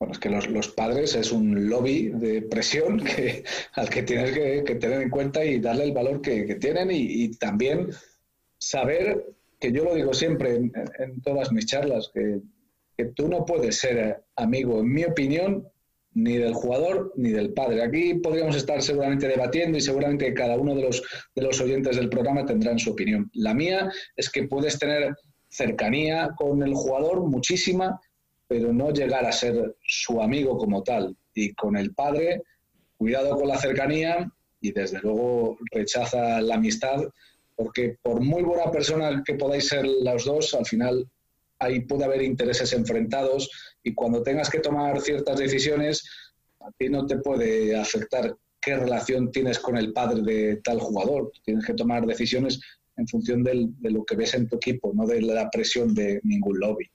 [0.00, 4.74] Bueno, es que los, padres es un lobby de presión que, al que tienes que,
[4.76, 7.90] tener en cuenta y darle el valor que, tienen y, también
[8.56, 9.26] saber,
[9.60, 12.40] que yo lo digo siempre en, todas mis charlas, que,
[13.14, 15.68] tú no puedes ser amigo, en mi opinión,
[16.12, 17.82] ni del jugador ni del padre.
[17.82, 21.02] Aquí podríamos estar seguramente debatiendo y seguramente cada uno de los,
[21.34, 23.30] de los oyentes del programa tendrán su opinión.
[23.34, 25.14] La mía es que puedes tener
[25.48, 28.00] cercanía con el jugador, muchísima,
[28.50, 31.16] pero no llegar a ser su amigo como tal.
[31.34, 32.42] Y con el padre,
[32.98, 34.28] cuidado con la cercanía
[34.60, 37.04] y desde luego rechaza la amistad
[37.54, 41.08] porque por muy buena persona que podáis ser los dos, al final
[41.60, 43.48] ahí puede haber intereses enfrentados
[43.84, 46.04] y cuando tengas que tomar ciertas decisiones,
[46.58, 51.30] a ti no te puede afectar qué relación tienes con el padre de tal jugador.
[51.44, 52.60] Tienes que tomar decisiones
[52.96, 56.58] en función de lo que ves en tu equipo, no de la presión de ningún
[56.58, 56.90] lobby.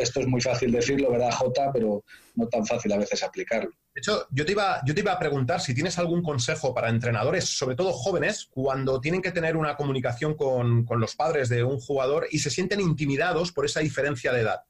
[0.00, 1.70] Esto es muy fácil decirlo, ¿verdad, Jota?
[1.72, 2.02] Pero
[2.34, 3.70] no tan fácil a veces aplicarlo.
[3.94, 6.88] De hecho, yo te, iba, yo te iba a preguntar si tienes algún consejo para
[6.88, 11.64] entrenadores, sobre todo jóvenes, cuando tienen que tener una comunicación con, con los padres de
[11.64, 14.62] un jugador y se sienten intimidados por esa diferencia de edad.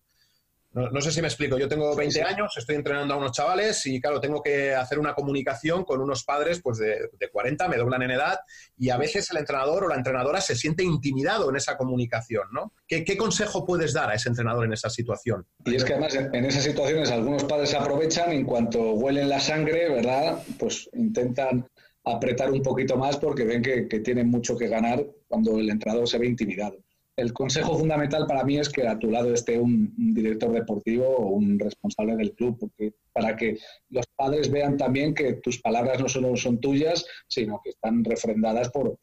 [0.73, 1.59] No, sé si me explico.
[1.59, 5.14] Yo tengo 20 años, estoy entrenando a unos chavales y, claro, tengo que hacer una
[5.14, 8.39] comunicación con unos padres pues de, 40, me doblan en edad
[8.79, 12.73] y a veces el entrenador o la entrenadora se siente intimidado en esa comunicación, ¿no?
[12.87, 15.45] ¿Qué, consejo puedes dar a ese entrenador en esa situación?
[15.64, 19.41] Y es que además en esas situaciones algunos padres se aprovechan en cuanto huelen la
[19.41, 20.41] sangre, ¿verdad?
[20.59, 21.68] Pues intentan
[22.05, 26.09] apretar un poquito más porque ven que, que tienen mucho que ganar cuando el entrenador
[26.09, 26.79] se ve intimidado
[27.17, 31.29] el consejo fundamental para mí es que a tu lado esté un, director deportivo o
[31.29, 33.59] un responsable del club, porque para que
[33.91, 38.71] los padres vean también que tus palabras no solo son tuyas, sino que están refrendadas
[38.71, 38.99] por,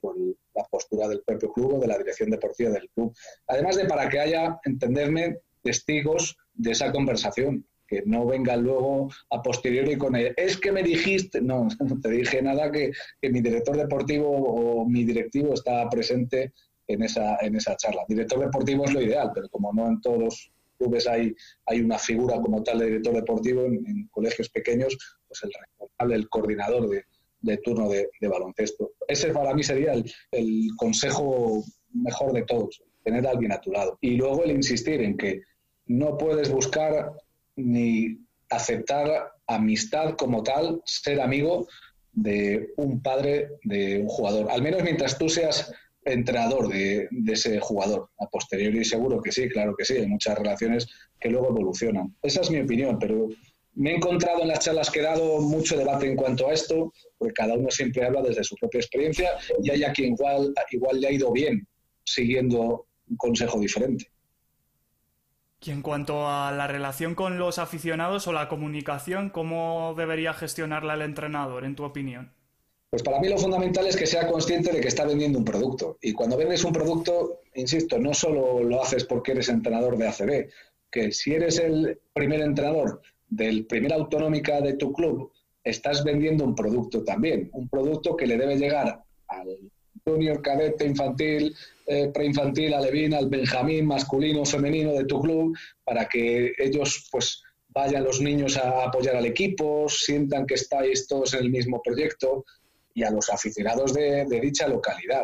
[0.55, 3.16] la postura del propio club o de la dirección deportiva del club.
[3.45, 9.41] Además de para que haya, entenderme, testigos de esa conversación, que no vengan luego a
[9.41, 12.91] posteriori con el, es que me dijiste, no, no te dije nada, que,
[13.22, 16.53] que mi director deportivo o mi directivo está presente
[16.88, 18.03] en esa, en esa charla.
[18.07, 21.35] Director deportivo es lo ideal, pero como no en todos los clubes hay,
[21.65, 26.29] hay una figura como tal de director deportivo, en, colegios pequeños, pues el responsable, el
[26.29, 27.03] coordinador de,
[27.41, 28.91] de turno de, baloncesto.
[29.07, 31.63] Ese para mí sería el, el, consejo
[31.93, 33.97] mejor de todos, tener a alguien a tu lado.
[34.01, 35.41] Y luego el insistir en que
[35.88, 37.11] no puedes buscar
[37.55, 38.19] ni
[38.49, 41.67] aceptar amistad como tal, ser amigo
[42.13, 44.49] de un padre de un jugador.
[44.49, 45.71] Al menos mientras tú seas
[46.08, 48.10] entrenador de, ese jugador.
[48.20, 50.88] A posteriori seguro que sí, claro que sí, hay muchas relaciones
[51.20, 52.16] que luego evolucionan.
[52.22, 53.30] Esa es mi opinión, pero
[53.76, 56.93] me he encontrado en las charlas que he dado mucho debate en cuanto a esto,
[57.18, 59.32] porque cada uno siempre habla desde su propia experiencia
[59.62, 61.68] y hay a quien igual, igual le ha ido bien
[62.03, 64.10] siguiendo un consejo diferente.
[65.62, 70.93] Y en cuanto a la relación con los aficionados o la comunicación, ¿cómo debería gestionarla
[70.93, 72.32] el entrenador, en tu opinión?
[72.89, 75.97] Pues para mí lo fundamental es que sea consciente de que está vendiendo un producto.
[76.01, 80.49] Y cuando vendes un producto, insisto, no solo lo haces porque eres entrenador de ACB,
[80.89, 85.31] que si eres el primer entrenador del primer autonómica de tu club,
[85.63, 89.57] estás vendiendo un producto también, un producto que le debe llegar al
[90.05, 91.53] junior, cadete, infantil,
[91.85, 98.05] eh, preinfantil, alevín, al benjamín masculino, femenino de tu club, para que ellos pues vayan
[98.05, 102.45] los niños a apoyar al equipo, sientan que estáis todos en el mismo proyecto
[102.97, 105.21] y a los aficionados de, dicha localidad.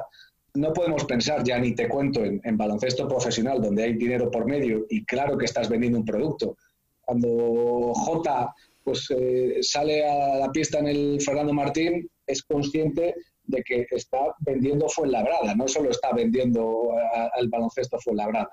[0.54, 4.86] No podemos pensar, ya ni te cuento, en, baloncesto profesional, donde hay dinero por medio
[4.92, 6.56] y claro que estás vendiendo un producto.
[7.02, 8.54] Cuando J
[8.84, 13.16] pues, eh, sale a la pista en el Fernando Martín, es consciente
[13.46, 16.92] de que está vendiendo Fuenlabrada, no solo está vendiendo
[17.36, 18.52] al baloncesto Fuenlabrada.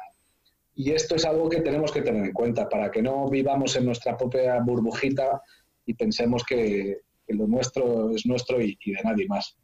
[0.75, 3.85] Y esto es algo que tenemos que tener en cuenta para que no vivamos en
[3.85, 5.43] nuestra propia burbujita
[5.85, 7.01] y pensemos que,
[7.35, 9.57] lo nuestro es nuestro y, de nadie más.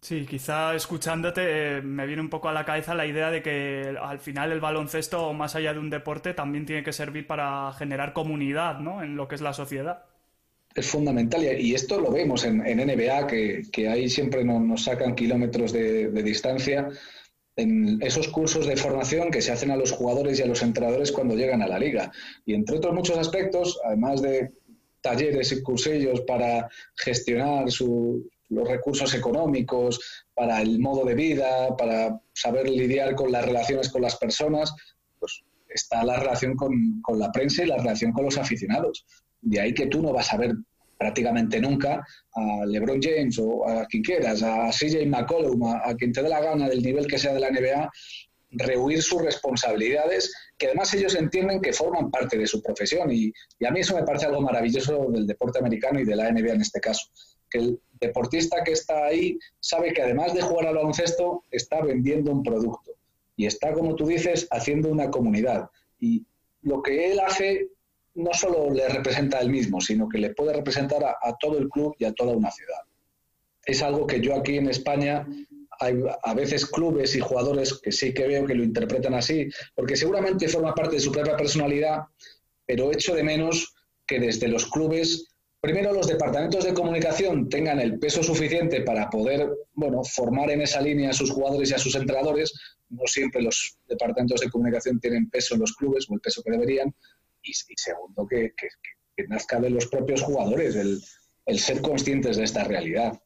[0.00, 3.96] Sí, quizá escuchándote eh, me viene un poco a la cabeza la idea de que
[4.00, 8.12] al final el baloncesto, más allá de un deporte, también tiene que servir para generar
[8.12, 9.02] comunidad ¿no?
[9.02, 10.04] en lo que es la sociedad.
[10.74, 16.10] Es fundamental y esto lo vemos en, NBA, que, ahí siempre nos, sacan kilómetros de,
[16.10, 16.90] de distancia
[17.56, 21.10] en esos cursos de formación que se hacen a los jugadores y a los entrenadores
[21.10, 22.12] cuando llegan a la liga.
[22.44, 24.52] Y entre otros muchos aspectos, además de
[25.06, 27.66] talleres y cursillos para gestionar
[28.48, 34.02] los recursos económicos, para el modo de vida, para saber lidiar con las relaciones con
[34.02, 34.74] las personas,
[35.20, 39.06] pues está la relación con, con la prensa y la relación con los aficionados.
[39.40, 40.56] De ahí que tú no vas a ver
[40.98, 42.04] prácticamente nunca
[42.34, 46.28] a LeBron James o a quien quieras, a CJ McCollum, a, a, quien te dé
[46.28, 47.90] la gana del nivel que sea de la NBA,
[48.50, 53.10] rehuir sus responsabilidades, que además ellos entienden que forman parte de su profesión.
[53.10, 53.32] Y,
[53.66, 56.60] a mí eso me parece algo maravilloso del deporte americano y de la NBA en
[56.60, 57.08] este caso.
[57.50, 62.32] Que el deportista que está ahí sabe que además de jugar al baloncesto, está vendiendo
[62.32, 62.92] un producto.
[63.36, 65.68] Y está, como tú dices, haciendo una comunidad.
[66.00, 66.24] Y
[66.62, 67.68] lo que él hace
[68.14, 71.68] no solo le representa a él mismo, sino que le puede representar a todo el
[71.68, 72.80] club y a toda una ciudad.
[73.66, 75.26] Es algo que yo aquí en España
[75.80, 79.96] hay a veces clubes y jugadores que sí que veo que lo interpretan así, porque
[79.96, 82.00] seguramente forma parte de su propia personalidad,
[82.66, 83.74] pero echo de menos
[84.06, 89.50] que desde los clubes primero los departamentos de comunicación tengan el peso suficiente para poder,
[89.74, 92.52] bueno, formar en esa línea a sus jugadores y a sus entrenadores.
[92.88, 96.52] No siempre los departamentos de comunicación tienen peso en los clubes o el peso que
[96.52, 96.94] deberían.
[97.42, 98.52] Y, segundo, que,
[99.28, 100.76] nazca de los propios jugadores
[101.46, 103.20] el ser conscientes de esta realidad.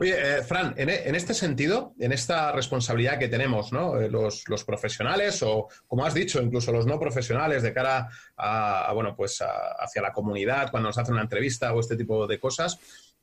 [0.00, 4.00] Oye, eh, Fran, en, este sentido, en esta responsabilidad que tenemos, ¿no?
[4.00, 9.16] Eh, los, profesionales o, como has dicho, incluso los no profesionales de cara a, bueno,
[9.16, 12.78] pues hacia la comunidad cuando nos hacen una entrevista o este tipo de cosas,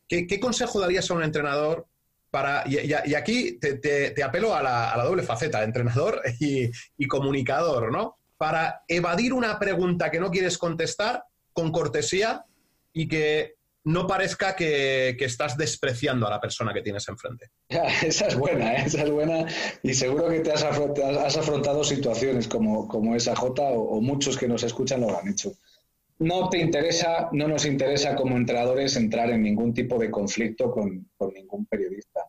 [0.08, 1.88] ¿qué, consejo darías a un entrenador
[2.30, 8.18] para, y, aquí te, apelo a la, doble faceta, entrenador y, y comunicador, ¿no?
[8.38, 11.24] Para evadir una pregunta que no quieres contestar
[11.54, 12.44] con cortesía
[12.92, 13.55] y que
[13.86, 17.52] no parezca que, estás despreciando a la persona que tienes enfrente.
[17.70, 18.84] esa es buena, ¿eh?
[18.88, 19.46] esa es buena
[19.84, 25.02] y seguro que te has afrontado, situaciones como, esa J o, muchos que nos escuchan
[25.02, 25.54] lo han hecho.
[26.18, 31.10] No te interesa, no nos interesa como entrenadores entrar en ningún tipo de conflicto con,
[31.18, 32.22] con ningún periodista.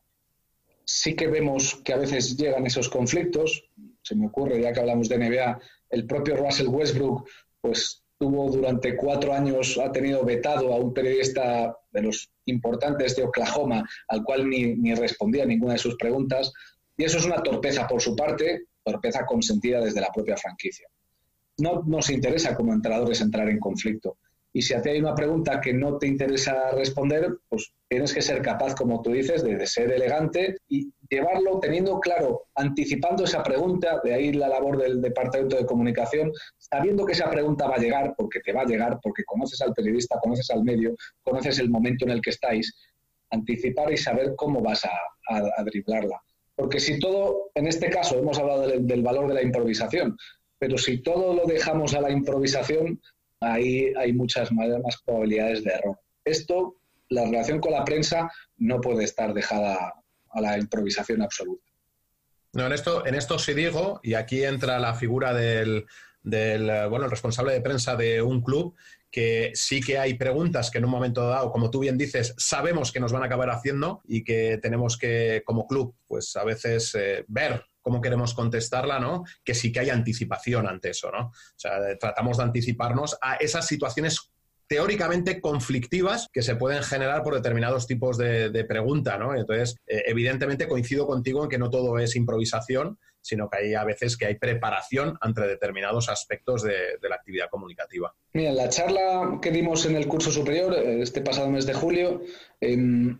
[0.84, 3.64] Sí que vemos que a veces llegan esos conflictos,
[4.02, 5.58] se me ocurre, ya que hablamos de NBA,
[5.90, 7.28] el propio Russell Westbrook,
[7.60, 13.24] pues tuvo durante cuatro años, ha tenido vetado a un periodista de los importantes de
[13.24, 16.52] Oklahoma, al cual ni, respondía ninguna de sus preguntas.
[16.96, 20.88] Y eso es una torpeza por su parte, torpeza consentida desde la propia franquicia.
[21.58, 24.18] No nos interesa como entrenadores entrar en conflicto.
[24.52, 28.22] Y si a ti hay una pregunta que no te interesa responder, pues tienes que
[28.22, 34.00] ser capaz, como tú dices, de, ser elegante y llevarlo teniendo claro, anticipando esa pregunta,
[34.02, 38.14] de ahí la labor del departamento de comunicación, sabiendo que esa pregunta va a llegar,
[38.16, 42.04] porque te va a llegar, porque conoces al periodista, conoces al medio, conoces el momento
[42.04, 42.74] en el que estáis,
[43.30, 46.20] anticipar y saber cómo vas a, driblarla.
[46.54, 50.16] Porque si todo, en este caso hemos hablado del valor de la improvisación,
[50.58, 53.00] pero si todo lo dejamos a la improvisación,
[53.40, 55.98] ahí hay muchas más, probabilidades de error.
[56.24, 56.76] Esto,
[57.08, 59.94] la relación con la prensa, no puede estar dejada
[60.36, 61.64] a la improvisación absoluta.
[62.52, 65.86] No, en esto, en esto sí digo, y aquí entra la figura del,
[66.22, 68.74] bueno, el responsable de prensa de un club,
[69.10, 72.92] que sí que hay preguntas que en un momento dado, como tú bien dices, sabemos
[72.92, 76.94] que nos van a acabar haciendo y que tenemos que, como club, pues a veces
[76.94, 79.24] eh, ver cómo queremos contestarla, ¿no?
[79.44, 81.26] Que sí que hay anticipación ante eso, ¿no?
[81.28, 84.32] O sea, tratamos de anticiparnos a esas situaciones
[84.68, 89.34] teóricamente conflictivas que se pueden generar por determinados tipos de, pregunta, ¿no?
[89.34, 93.84] Entonces, eh, evidentemente coincido contigo en que no todo es improvisación, sino que hay a
[93.84, 98.14] veces que hay preparación ante determinados aspectos de, la actividad comunicativa.
[98.32, 102.22] Mira, la charla que dimos en el curso superior, eh, este pasado mes de julio,
[102.60, 103.18] em,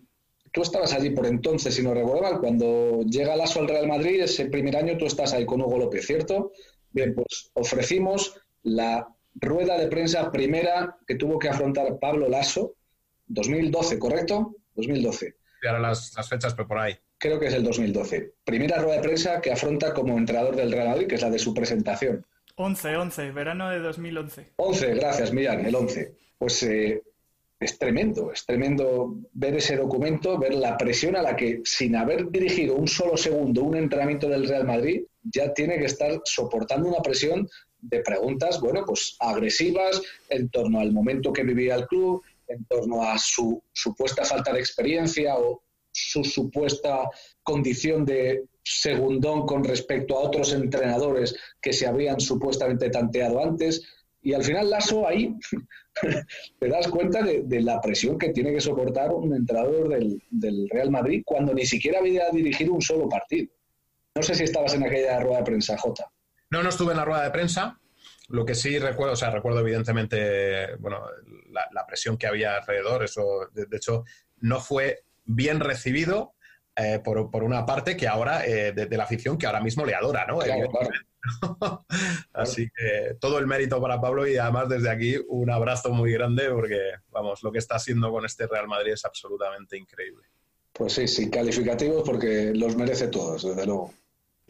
[0.52, 4.22] tú estabas allí por entonces, si no recuerdo mal, cuando llega Lasso al Real Madrid,
[4.22, 6.52] ese primer año tú estás ahí con Hugo López, ¿cierto?
[6.90, 12.74] Bien, pues ofrecimos la rueda de prensa primera que tuvo que afrontar Pablo Lasso,
[13.28, 14.56] 2012, ¿correcto?
[14.74, 15.36] 2012.
[15.62, 16.96] Y ahora las, las fechas, pero por ahí.
[17.18, 18.34] Creo que es el 2012.
[18.44, 21.38] Primera rueda de prensa que afronta como entrenador del Real Madrid, que es la de
[21.38, 22.24] su presentación.
[22.56, 24.52] 11, 11, verano de 2011.
[24.56, 26.14] 11, gracias, Millán, el 11.
[26.38, 27.02] Pues eh,
[27.58, 32.30] es tremendo, es tremendo ver ese documento, ver la presión a la que, sin haber
[32.30, 37.00] dirigido un solo segundo un entrenamiento del Real Madrid, ya tiene que estar soportando una
[37.02, 37.48] presión
[37.88, 43.02] de preguntas, bueno, pues agresivas en torno al momento que vivía el club, en torno
[43.02, 45.62] a su supuesta falta de experiencia o
[45.92, 47.08] su supuesta
[47.42, 53.82] condición de segundón con respecto a otros entrenadores que se habían supuestamente tanteado antes.
[54.22, 55.34] Y al final Lasso ahí
[56.60, 61.22] te das cuenta de, la presión que tiene que soportar un entrenador del, Real Madrid
[61.24, 63.48] cuando ni siquiera había dirigido un solo partido.
[64.14, 66.10] No sé si estabas en aquella rueda de prensa, Jota.
[66.50, 67.78] No, no estuve en la rueda de prensa.
[68.28, 71.02] Lo que sí recuerdo, o sea, recuerdo evidentemente, bueno,
[71.50, 73.04] la, presión que había alrededor.
[73.04, 74.04] Eso, de, hecho,
[74.38, 76.34] no fue bien recibido
[76.76, 80.26] eh, por, una parte que ahora, eh, de, la afición que ahora mismo le adora,
[80.26, 80.38] ¿no?
[82.32, 86.50] Así que todo el mérito para Pablo y además desde aquí un abrazo muy grande
[86.50, 86.78] porque,
[87.10, 90.24] vamos, lo que está haciendo con este Real Madrid es absolutamente increíble.
[90.72, 93.92] Pues sí, sí, calificativos porque los merece todos, desde luego.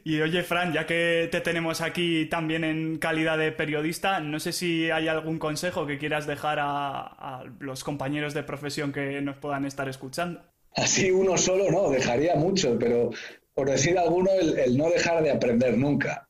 [0.07, 4.53] Y oye, Fran, ya que te tenemos aquí también en calidad de periodista, no sé
[4.53, 9.65] si hay algún consejo que quieras dejar a, los compañeros de profesión que nos puedan
[9.65, 10.45] estar escuchando.
[10.77, 13.11] Así uno solo no, dejaría mucho, pero
[13.53, 16.29] por decir alguno, el no dejar de aprender nunca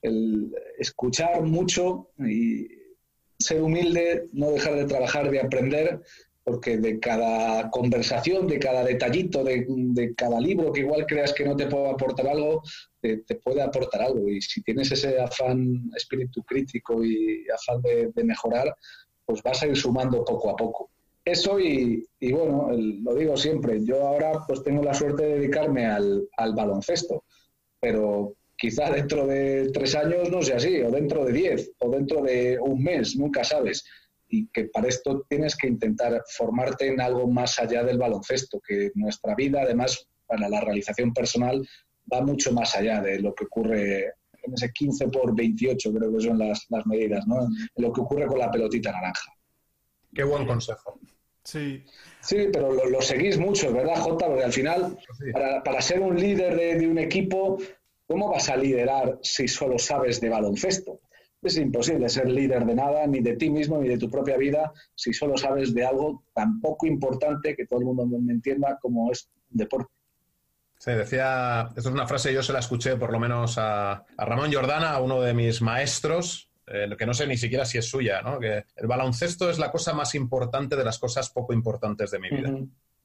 [0.00, 2.68] el escuchar mucho y
[3.36, 6.02] ser humilde, no dejar de trabajar, de aprender,
[6.48, 11.54] porque de cada conversación, de cada detallito, de, cada libro que igual creas que no
[11.54, 12.62] te puede aportar algo,
[13.02, 14.26] te, puede aportar algo.
[14.30, 18.74] Y si tienes ese afán, espíritu crítico y afán de, mejorar,
[19.26, 20.90] pues vas a ir sumando poco a poco.
[21.22, 26.54] eso y, bueno, lo digo siempre, yo ahora pues tengo la suerte de dedicarme al,
[26.56, 27.24] baloncesto,
[27.78, 32.22] pero quizá dentro de tres años no sea así, o dentro de diez, o dentro
[32.22, 33.84] de un mes, nunca sabes.
[34.28, 38.90] Y que para esto tienes que intentar formarte en algo más allá del baloncesto, que
[38.94, 41.66] nuestra vida, además, para la realización personal,
[42.12, 44.12] va mucho más allá de lo que ocurre
[44.42, 47.42] en ese 15 por 28, creo que son las, las medidas, ¿no?
[47.42, 49.32] En lo que ocurre con la pelotita naranja.
[50.14, 50.98] Qué buen consejo.
[51.44, 51.82] Sí.
[52.20, 54.26] Sí, pero lo, seguís mucho, ¿verdad, Jota?
[54.26, 54.98] Porque al final,
[55.64, 57.58] para, ser un líder de, un equipo,
[58.06, 61.00] ¿cómo vas a liderar si solo sabes de baloncesto?
[61.42, 64.72] Es imposible ser líder de nada, ni de ti mismo, ni de tu propia vida,
[64.94, 69.12] si solo sabes de algo tan poco importante que todo el mundo me entienda como
[69.12, 69.92] es un deporte.
[70.78, 74.24] Sí, decía, esto es una frase, yo se la escuché por lo menos a, a
[74.24, 78.20] Ramón Jordana, uno de mis maestros, eh, que no sé ni siquiera si es suya,
[78.22, 78.38] ¿no?
[78.38, 82.30] Que el baloncesto es la cosa más importante de las cosas poco importantes de mi
[82.30, 82.52] vida.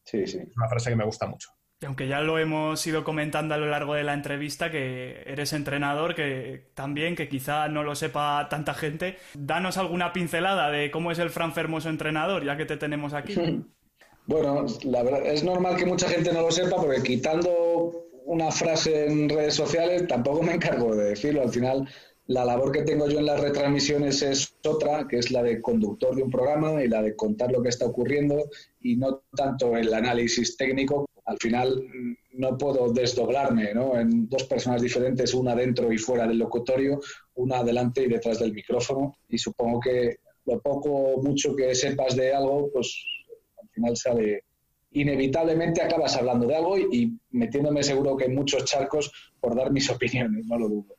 [0.04, 0.40] Sí, sí.
[0.40, 1.50] Es una frase que me gusta mucho.
[1.86, 6.16] Aunque ya lo hemos ido comentando a lo largo de la entrevista, que eres entrenador,
[6.16, 11.20] que también, que quizá no lo sepa tanta gente, danos alguna pincelada de cómo es
[11.20, 13.36] el Fran Fermoso entrenador, ya que te tenemos aquí.
[14.26, 17.92] Bueno, la verdad, es normal que mucha gente no lo sepa, porque quitando
[18.26, 21.42] una frase en redes sociales, tampoco me encargo de decirlo.
[21.42, 21.90] Al final,
[22.28, 26.16] la labor que tengo yo en las retransmisiones es otra, que es la de conductor
[26.16, 29.94] de un programa y la de contar lo que está ocurriendo y no tanto el
[29.94, 31.06] análisis técnico.
[31.26, 33.98] Al final mm, no puedo desdoblarme ¿no?
[33.98, 37.00] en dos personas diferentes, una dentro y fuera del locutorio,
[37.36, 39.18] una delante y detrás del micrófono.
[39.30, 43.04] Y supongo que lo poco o mucho que sepas de algo, pues
[43.62, 44.44] al final sale,
[44.92, 49.72] inevitablemente acabas hablando de algo y, y, metiéndome seguro que en muchos charcos por dar
[49.72, 50.96] mis opiniones, no lo dudo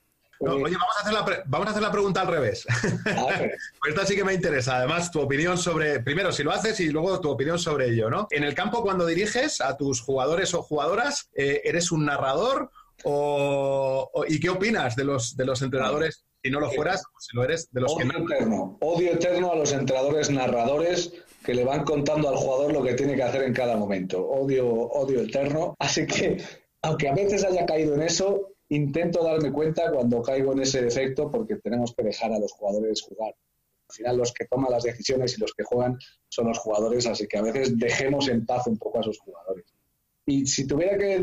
[0.52, 2.66] oye, vamos a, hacer la vamos a hacer la pregunta al revés.
[3.02, 3.50] pues
[3.88, 4.76] esta sí que me interesa.
[4.76, 8.26] Además, tu opinión sobre, primero si lo haces y luego tu opinión sobre ello, ¿no?
[8.30, 12.70] En el campo, cuando diriges a tus jugadores o jugadoras, eh, ¿eres un narrador?
[13.04, 16.24] O, ¿Y qué opinas de los, de los entrenadores?
[16.42, 18.76] Si no lo fueras, si lo eres, de los odio que Eterno.
[18.80, 21.12] Odio eterno a los entrenadores narradores
[21.44, 24.26] que le van contando al jugador lo que tiene que hacer en cada momento.
[24.26, 25.74] Odio, odio eterno.
[25.78, 26.42] Así que,
[26.82, 31.30] aunque a veces haya caído en eso, intento darme cuenta cuando caigo en ese defecto
[31.30, 33.34] porque tenemos que dejar a los jugadores jugar.
[33.88, 35.98] Al final los que toman las decisiones y los que juegan
[36.28, 39.66] son los jugadores, así que a veces dejemos en paz un poco a esos jugadores.
[40.26, 41.20] Y si tuviera que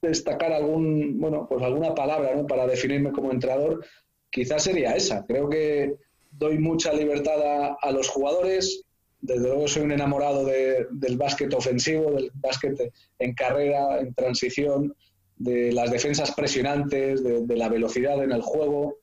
[0.00, 3.84] destacar algún, bueno, pues alguna palabra para definirme como entrenador,
[4.30, 5.24] quizás sería esa.
[5.26, 5.96] Creo que
[6.30, 8.84] doy mucha libertad a, los jugadores.
[9.20, 14.94] Desde luego soy un enamorado del básquet ofensivo, del básquet en carrera, en transición,
[15.38, 18.96] de las defensas presionantes, de, la velocidad en el juego,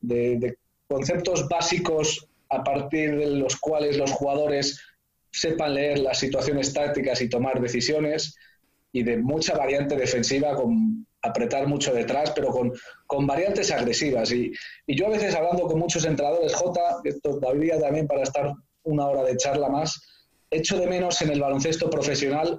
[0.00, 0.56] de,
[0.88, 4.80] conceptos básicos a partir de los cuales los jugadores
[5.30, 8.34] sepan leer las situaciones tácticas y tomar decisiones
[8.92, 12.72] y de mucha variante defensiva con apretar mucho detrás, pero con,
[13.06, 14.32] con variantes agresivas.
[14.32, 14.50] Y,
[14.86, 18.52] y, yo a veces hablando con muchos entrenadores, J, esto todavía también para estar
[18.82, 20.00] una hora de charla más,
[20.50, 22.58] echo de menos en el baloncesto profesional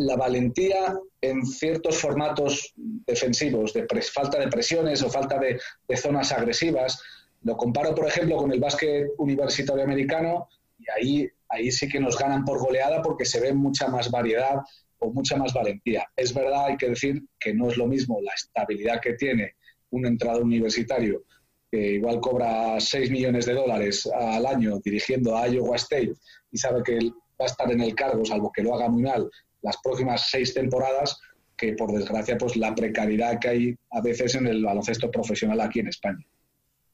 [0.00, 5.60] la valentía en ciertos formatos defensivos, de falta de presiones o falta de,
[5.96, 7.02] zonas agresivas.
[7.42, 10.48] Lo comparo, por ejemplo, con el básquet universitario americano
[10.78, 14.56] y ahí, ahí sí que nos ganan por goleada porque se ve mucha más variedad
[14.98, 16.06] o mucha más valentía.
[16.16, 19.54] Es verdad, hay que decir que no es lo mismo la estabilidad que tiene
[19.90, 21.24] un entrado universitario
[21.70, 26.14] que igual cobra 6 millones de dólares al año dirigiendo a Iowa State
[26.50, 29.30] y sabe que va a estar en el cargo, salvo que lo haga muy mal,
[29.62, 31.18] las próximas seis temporadas,
[31.56, 35.80] que por desgracia, pues la precariedad que hay a veces en el baloncesto profesional aquí
[35.80, 36.24] en España.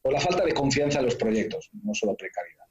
[0.02, 2.64] O la falta de confianza en los proyectos, no solo precariedad.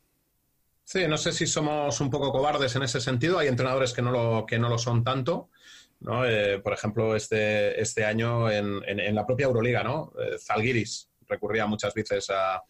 [0.83, 3.39] Sí, no sé si somos un poco cobardes en ese sentido.
[3.39, 5.49] Hay entrenadores que no lo, que no lo son tanto.
[5.99, 6.25] ¿no?
[6.25, 10.13] Eh, por ejemplo, este, este año en, en, la propia Euroliga, ¿no?
[10.19, 12.61] Eh, Zalgiris recurría muchas veces a,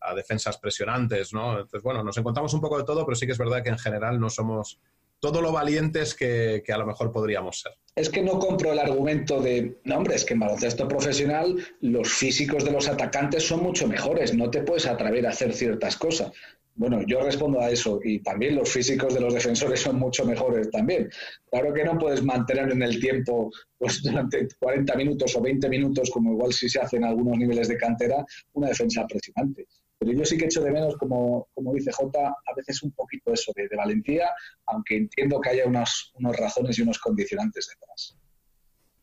[0.00, 1.52] a, defensas presionantes, ¿no?
[1.52, 3.78] Entonces, bueno, nos encontramos un poco de todo, pero sí que es verdad que en
[3.78, 4.80] general no somos
[5.20, 7.72] todo lo valientes que, a lo mejor podríamos ser.
[7.94, 12.08] Es que no compro el argumento de, no hombre, es que en baloncesto profesional los
[12.08, 16.32] físicos de los atacantes son mucho mejores, no te puedes atrever a hacer ciertas cosas.
[16.74, 20.70] Bueno, yo respondo a eso y también los físicos de los defensores son mucho mejores
[20.70, 21.10] también.
[21.50, 26.10] Claro que no puedes mantener en el tiempo pues, durante 40 minutos o 20 minutos,
[26.10, 29.66] como igual si se hace en algunos niveles de cantera, una defensa presionante.
[30.00, 33.34] Pero yo sí que echo de menos, como, como dice Jota, a veces un poquito
[33.34, 34.30] eso de, valentía,
[34.64, 38.16] aunque entiendo que haya unas, unos razones y unos condicionantes detrás.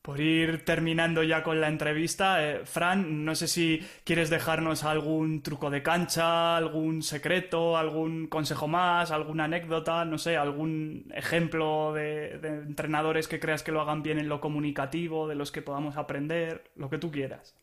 [0.01, 5.43] por ir terminando ya con la entrevista, eh, Fran, no sé si quieres dejarnos algún
[5.43, 12.39] truco de cancha, algún secreto, algún consejo más, alguna anécdota, no sé, algún ejemplo de,
[12.41, 16.71] entrenadores que creas que lo hagan bien en lo comunicativo, de los que podamos aprender,
[16.75, 17.55] lo que tú quieras.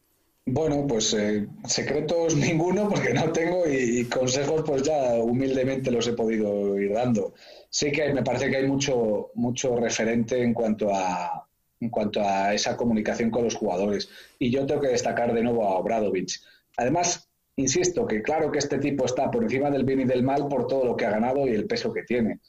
[0.46, 6.12] Bueno, pues eh, secretos ninguno porque no tengo y, consejos pues ya humildemente los he
[6.12, 7.34] podido ir dando.
[7.70, 11.48] Sí que me parece que hay mucho, mucho referente en cuanto a,
[11.80, 14.10] en cuanto a esa comunicación con los jugadores.
[14.38, 16.42] Y yo tengo que destacar de nuevo a Obradovich.
[16.76, 20.48] Además, insisto que claro que este tipo está por encima del bien y del mal
[20.48, 22.40] por todo lo que ha ganado y el peso que tiene.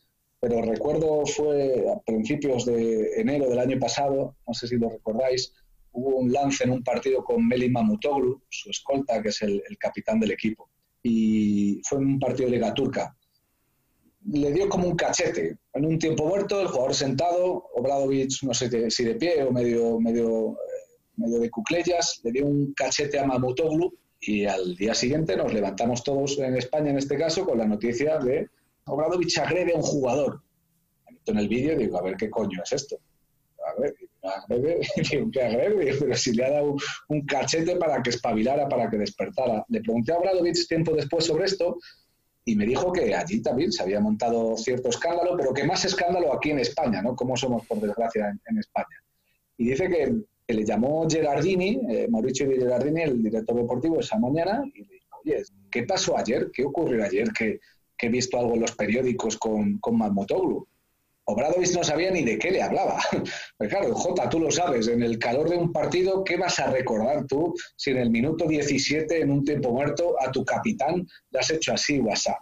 [0.42, 5.54] Pero recuerdo fue a principios de enero del año pasado, no sé si lo recordáis,
[5.96, 10.20] hubo un lance en un partido con Meli Mamutoglu, su escolta, que es el, capitán
[10.20, 10.70] del equipo.
[11.02, 13.16] Y fue en un partido de Liga Turca
[14.28, 15.58] le dio como un cachete.
[15.74, 20.00] En un tiempo muerto, el jugador sentado, Obradovich, no sé si de pie o medio,
[20.00, 25.36] medio, eh, medio de cuclellas, le dio un cachete a Mamutoglu y al día siguiente
[25.36, 28.50] nos levantamos todos en España, en este caso, con la noticia de
[28.86, 30.42] Obradovich agrede a un jugador.
[31.28, 32.98] En el vídeo digo, a ver qué coño es esto.
[34.26, 34.82] Agrede,
[35.32, 35.96] ¿qué agrede?
[36.00, 36.76] Pero si le ha dado
[37.10, 39.66] un cachete para que espabilara, para que despertara.
[39.70, 41.78] Le pregunté a Obradovich tiempo después sobre esto
[42.48, 46.32] y me dijo que allí también se había montado cierto escándalo, pero que más escándalo
[46.32, 47.16] aquí en España, ¿no?
[47.16, 49.04] Como somos, por desgracia, en, España.
[49.58, 50.14] Y dice que,
[50.54, 55.18] le llamó Gerardini, eh, Mauricio Di Gerardini, el director deportivo, esa mañana, y le dijo,
[55.24, 56.52] oye, ¿qué pasó ayer?
[56.54, 57.30] ¿Qué ocurrió ayer?
[57.34, 57.60] Que,
[57.98, 60.68] he visto algo en los periódicos con, con Mamotoglu.
[61.28, 63.00] Obradovich no sabía ni de qué le hablaba.
[63.58, 66.70] Pues claro, Jota, tú lo sabes, en el calor de un partido, ¿qué vas a
[66.70, 71.40] recordar tú si en el minuto 17, en un tiempo muerto, a tu capitán le
[71.40, 72.40] has hecho así WhatsApp?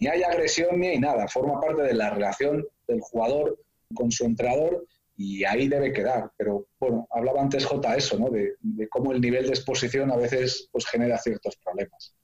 [0.00, 3.58] Ni hay agresión ni hay nada, forma parte de la relación del jugador
[3.94, 4.84] con su entrenador
[5.16, 6.30] y ahí debe quedar.
[6.36, 8.28] Pero bueno, hablaba antes Jota eso, ¿no?
[8.30, 12.14] De, de cómo el nivel de exposición a veces pues, genera ciertos problemas.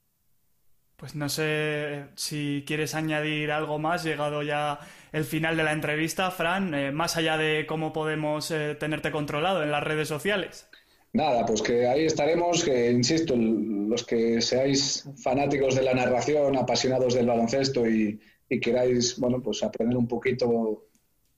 [1.05, 4.79] Pues no sé si quieres añadir algo más, llegado ya
[5.13, 9.63] el final de la entrevista, Fran, eh, más allá de cómo podemos eh, tenerte controlado
[9.63, 10.67] en las redes sociales.
[11.13, 17.13] Nada, pues que ahí estaremos, que insisto, los que seáis fanáticos de la narración, apasionados
[17.13, 18.19] del baloncesto y,
[18.63, 20.87] queráis, bueno, pues aprender un poquito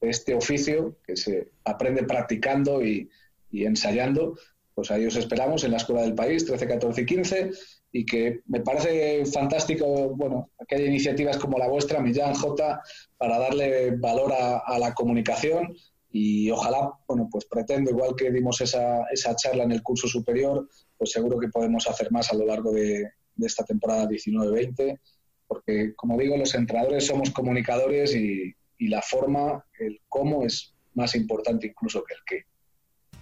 [0.00, 3.10] este oficio que se aprende practicando y,
[3.50, 4.38] y ensayando,
[4.76, 7.50] pues ahí os esperamos en la Escuela del País, 13, 14 y 15
[7.96, 12.82] y que me parece fantástico, bueno, que haya iniciativas como la vuestra, Millán J,
[13.16, 15.74] para darle valor a, la comunicación
[16.10, 20.68] y ojalá, bueno, pues pretendo, igual que dimos esa, esa charla en el curso superior,
[20.98, 25.00] pues seguro que podemos hacer más a lo largo de, de esta temporada 19-20,
[25.46, 31.14] porque como digo, los entrenadores somos comunicadores y, y la forma, el cómo es más
[31.14, 32.55] importante incluso que el qué.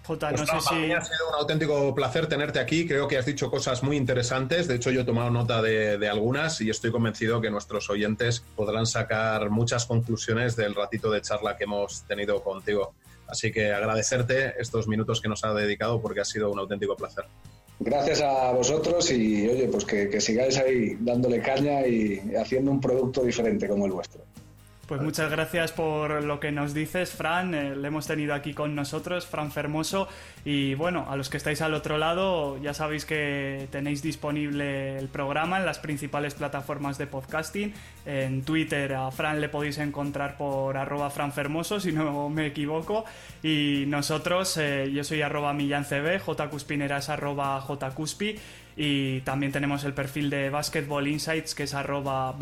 [0.04, 0.92] Jota, no sé si...
[0.92, 2.86] Ha sido un auténtico placer tenerte aquí.
[2.86, 4.68] Creo que has dicho cosas muy interesantes.
[4.68, 8.86] De hecho, yo he tomado nota de, algunas y estoy convencido que nuestros oyentes podrán
[8.86, 12.92] sacar muchas conclusiones del ratito de charla que hemos tenido contigo.
[13.26, 17.24] Así que agradecerte estos minutos que nos ha dedicado porque ha sido un auténtico placer.
[17.80, 22.80] Gracias a vosotros y oye, pues que, que sigáis ahí dándole caña y haciendo un
[22.80, 24.22] producto diferente como el vuestro.
[24.86, 27.54] Pues muchas gracias por lo que nos dices, Fran.
[27.54, 30.08] Eh, le hemos tenido aquí con nosotros, Fran Fermoso.
[30.44, 35.08] Y bueno, a los que estáis al otro lado, ya sabéis que tenéis disponible el
[35.08, 37.72] programa en las principales plataformas de podcasting.
[38.04, 43.06] En Twitter a Fran le podéis encontrar por arroba franfermoso, si no me equivoco.
[43.42, 48.38] Y nosotros, eh, yo soy arroba millancb, jcuspinera es arroba jcuspi.
[48.76, 52.34] Y también tenemos el perfil de Basketball Insights, que es arroba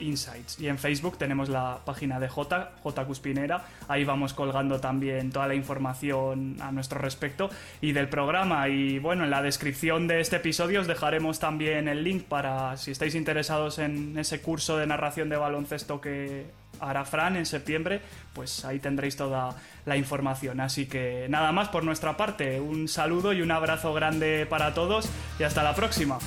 [0.00, 0.60] Insights.
[0.60, 3.64] Y en Facebook tenemos la página de J, J Cuspinera.
[3.88, 7.48] Ahí vamos colgando también toda la información a nuestro respecto
[7.80, 8.68] y del programa.
[8.68, 12.90] Y bueno, en la descripción de este episodio os dejaremos también el link para si
[12.90, 16.46] estáis interesados en ese curso de narración de baloncesto que
[16.80, 18.00] hará Fran en septiembre,
[18.32, 19.56] pues ahí tendréis toda
[19.86, 20.60] la información.
[20.60, 25.08] Así que nada más por nuestra parte, un saludo y un abrazo grande para todos
[25.38, 26.18] y hasta la próxima.